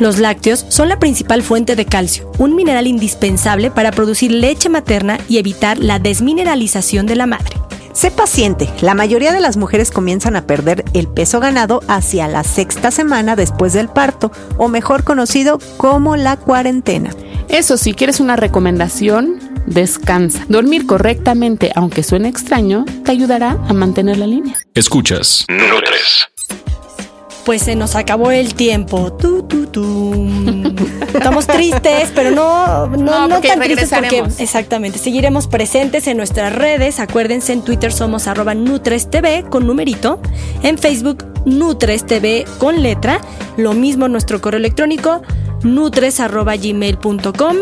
Los 0.00 0.18
lácteos 0.18 0.66
son 0.68 0.88
la 0.88 0.98
principal 0.98 1.42
fuente 1.42 1.76
de 1.76 1.86
calcio, 1.86 2.30
un 2.38 2.56
mineral 2.56 2.88
indispensable 2.88 3.70
para 3.70 3.92
producir 3.92 4.32
leche 4.32 4.68
materna 4.68 5.18
y 5.28 5.38
evitar 5.38 5.78
la 5.78 6.00
desmineralización 6.00 7.06
de 7.06 7.16
la 7.16 7.26
madre. 7.26 7.65
Sé 7.96 8.10
paciente, 8.10 8.68
la 8.82 8.92
mayoría 8.92 9.32
de 9.32 9.40
las 9.40 9.56
mujeres 9.56 9.90
comienzan 9.90 10.36
a 10.36 10.46
perder 10.46 10.84
el 10.92 11.08
peso 11.08 11.40
ganado 11.40 11.80
hacia 11.88 12.28
la 12.28 12.44
sexta 12.44 12.90
semana 12.90 13.36
después 13.36 13.72
del 13.72 13.88
parto, 13.88 14.30
o 14.58 14.68
mejor 14.68 15.02
conocido 15.02 15.58
como 15.78 16.14
la 16.14 16.36
cuarentena. 16.36 17.08
Eso 17.48 17.78
si 17.78 17.94
quieres 17.94 18.20
una 18.20 18.36
recomendación, 18.36 19.40
descansa. 19.64 20.44
Dormir 20.50 20.86
correctamente, 20.86 21.72
aunque 21.74 22.02
suene 22.02 22.28
extraño, 22.28 22.84
te 23.02 23.12
ayudará 23.12 23.52
a 23.66 23.72
mantener 23.72 24.18
la 24.18 24.26
línea. 24.26 24.58
Escuchas. 24.74 25.46
Nutres 25.48 26.28
pues 27.46 27.62
se 27.62 27.76
nos 27.76 27.94
acabó 27.94 28.32
el 28.32 28.54
tiempo. 28.54 29.12
Tu, 29.12 29.44
tu, 29.44 29.66
tu. 29.68 30.26
Estamos 31.14 31.46
tristes, 31.46 32.12
pero 32.14 32.30
no, 32.30 32.86
no, 32.86 33.28
no, 33.28 33.40
tan 33.40 33.60
tristes 33.60 33.90
porque 33.90 34.22
exactamente. 34.38 34.98
Seguiremos 34.98 35.46
presentes 35.46 36.06
en 36.06 36.16
nuestras 36.16 36.54
redes. 36.54 37.00
Acuérdense, 37.00 37.52
en 37.52 37.62
Twitter 37.62 37.92
somos 37.92 38.26
arroba 38.26 38.54
NutresTV 38.54 39.48
con 39.48 39.66
numerito. 39.66 40.20
En 40.62 40.78
Facebook, 40.78 41.24
NutresTV 41.44 42.44
con 42.58 42.82
letra. 42.82 43.20
Lo 43.56 43.72
mismo 43.72 44.08
nuestro 44.08 44.40
correo 44.40 44.58
electrónico, 44.58 45.22
nutres 45.62 46.18
gmail.com. 46.18 47.56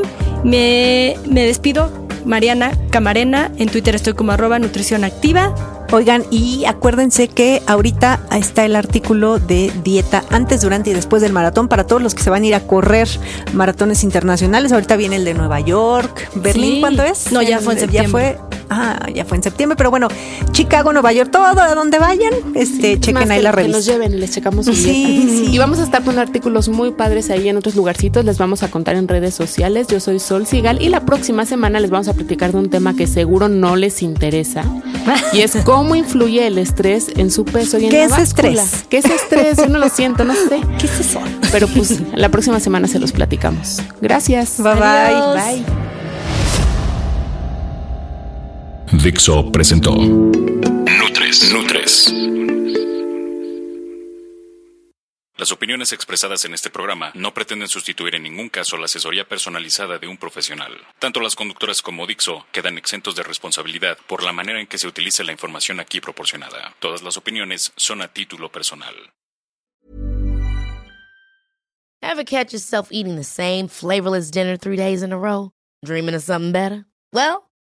Me, 0.45 1.17
me 1.27 1.47
despido. 1.47 2.05
Mariana 2.25 2.73
Camarena. 2.91 3.51
En 3.59 3.69
Twitter 3.69 3.95
estoy 3.95 4.15
como 4.15 4.33
arroba 4.33 4.59
nutrición 4.59 5.05
activa. 5.05 5.55
Oigan, 5.95 6.25
y 6.33 6.65
acuérdense 6.65 7.29
que 7.29 7.63
ahorita 7.69 8.19
está 8.33 8.65
el 8.65 8.75
artículo 8.75 9.39
de 9.39 9.73
dieta 9.85 10.25
antes, 10.29 10.61
durante 10.61 10.91
y 10.91 10.93
después 10.93 11.23
del 11.23 11.33
maratón 11.33 11.69
para 11.69 11.87
todos 11.87 12.03
los 12.03 12.17
que 12.17 12.23
se 12.25 12.31
van 12.31 12.43
a 12.43 12.47
ir 12.47 12.55
a 12.57 12.67
correr 12.67 13.09
maratones 13.53 14.03
internacionales. 14.03 14.73
Ahorita 14.73 14.97
viene 14.97 15.15
el 15.15 15.25
de 15.25 15.35
Nueva 15.35 15.61
York, 15.61 16.31
Berlín, 16.35 16.81
¿cuándo 16.81 17.05
es? 17.05 17.31
No, 17.31 17.43
ya 17.43 17.61
fue 17.61 17.75
en 17.75 17.79
septiembre. 17.79 18.33
Ya 18.33 18.39
fue, 18.39 18.54
ah, 18.71 19.09
ya 19.15 19.25
fue 19.25 19.37
en 19.37 19.43
septiembre, 19.43 19.77
pero 19.77 19.91
bueno, 19.91 20.09
Chicago, 20.53 20.93
Nueva 20.93 21.13
York, 21.13 21.31
todo 21.31 21.45
a 21.45 21.75
donde 21.75 21.99
vayan, 21.99 22.33
este, 22.55 22.99
chequen 23.01 23.31
ahí 23.31 23.43
la 23.43 23.53
revista. 23.53 23.79
Que 23.79 23.79
nos 23.79 23.87
lleven 23.87 24.21
les 24.21 24.31
checamos 24.33 24.67
sí, 24.67 24.75
sí. 24.75 25.49
Y 25.51 25.59
vamos 25.59 25.79
a 25.79 25.85
estar 25.85 26.03
con 26.05 26.19
artículos 26.19 26.69
muy 26.69 26.93
padres 26.93 27.31
ahí 27.31 27.49
en 27.49 27.57
otros 27.57 27.75
lugarcitos, 27.75 28.25
les 28.25 28.39
vamos 28.39 28.63
a 28.63 28.71
contar 28.71 28.97
en 28.97 29.09
redes 29.09 29.35
sociales. 29.35 29.87
Yo 29.89 30.01
soy 30.01 30.19
Sol 30.19 30.47
Sigal 30.47 30.83
y 30.83 30.89
la 30.89 31.05
próxima 31.05 31.47
semana 31.47 31.81
les 31.81 31.91
vamos 31.91 32.09
a 32.09 32.15
platicar 32.15 32.53
de 32.53 32.59
un 32.59 32.71
tema 32.71 32.95
que 32.95 33.07
seguro 33.07 33.49
no 33.49 33.77
les 33.77 34.03
interesa 34.03 34.65
y 35.33 35.41
es 35.41 35.57
cómo 35.65 35.95
influye 35.95 36.47
el 36.47 36.59
estrés 36.59 37.09
en 37.17 37.31
su 37.31 37.45
peso 37.45 37.79
y 37.79 37.85
en 37.85 37.91
¿Qué 37.91 38.05
es 38.05 38.19
estrés? 38.19 38.85
¿Qué 38.89 38.99
es 38.99 39.05
estrés? 39.05 39.59
Yo 39.59 39.69
no 39.69 39.79
lo 39.79 39.89
siento, 39.89 40.25
no 40.25 40.35
sé. 40.35 40.61
¿Qué 40.79 40.87
es 40.87 41.01
eso? 41.01 41.21
Pero 41.53 41.69
pues 41.69 42.01
la 42.15 42.29
próxima 42.29 42.61
semana 42.61 42.89
se 42.89 42.99
los 42.99 43.13
platicamos. 43.13 43.81
Gracias. 44.01 44.59
Bye 44.59 44.75
bye. 44.75 45.63
Bye. 45.63 45.94
Dixo 49.03 49.51
presentó 49.51 49.95
Nutres. 49.95 51.53
Nutres. 51.53 52.15
Las 55.37 55.53
opiniones 55.53 55.93
expresadas 55.93 56.45
en 56.45 56.55
este 56.55 56.71
programa 56.71 57.11
no 57.15 57.35
pretenden 57.35 57.69
sustituir 57.69 58.15
en 58.15 58.23
ningún 58.23 58.49
caso 58.49 58.77
la 58.77 58.85
asesoría 58.87 59.29
personalizada 59.29 59.99
de 59.99 60.07
un 60.07 60.17
profesional. 60.17 60.73
Tanto 60.99 61.21
las 61.21 61.35
conductoras 61.35 61.83
como 61.83 62.07
Dixo 62.07 62.47
quedan 62.53 62.79
exentos 62.79 63.17
de 63.17 63.23
responsabilidad 63.23 63.99
por 64.07 64.23
la 64.23 64.33
manera 64.33 64.61
en 64.61 64.67
que 64.67 64.79
se 64.79 64.87
utilice 64.87 65.25
la 65.25 65.33
información 65.33 65.81
aquí 65.81 66.01
proporcionada. 66.01 66.75
Todas 66.79 67.03
las 67.03 67.17
opiniones 67.17 67.73
son 67.77 68.01
a 68.01 68.09
título 68.09 68.51
personal. 68.51 68.95
Ever 72.03 72.25
catch 72.25 72.53
yourself 72.53 72.89
eating 72.91 73.17
the 73.17 73.25
same 73.25 73.69
flavorless 73.69 74.31
dinner 74.31 74.57
three 74.57 74.77
days 74.77 75.03
in 75.03 75.13
a 75.13 75.19
row? 75.19 75.51
Dreaming 75.85 76.15
of 76.15 76.23
something 76.23 76.53
better? 76.53 76.85
Well, 77.13 77.51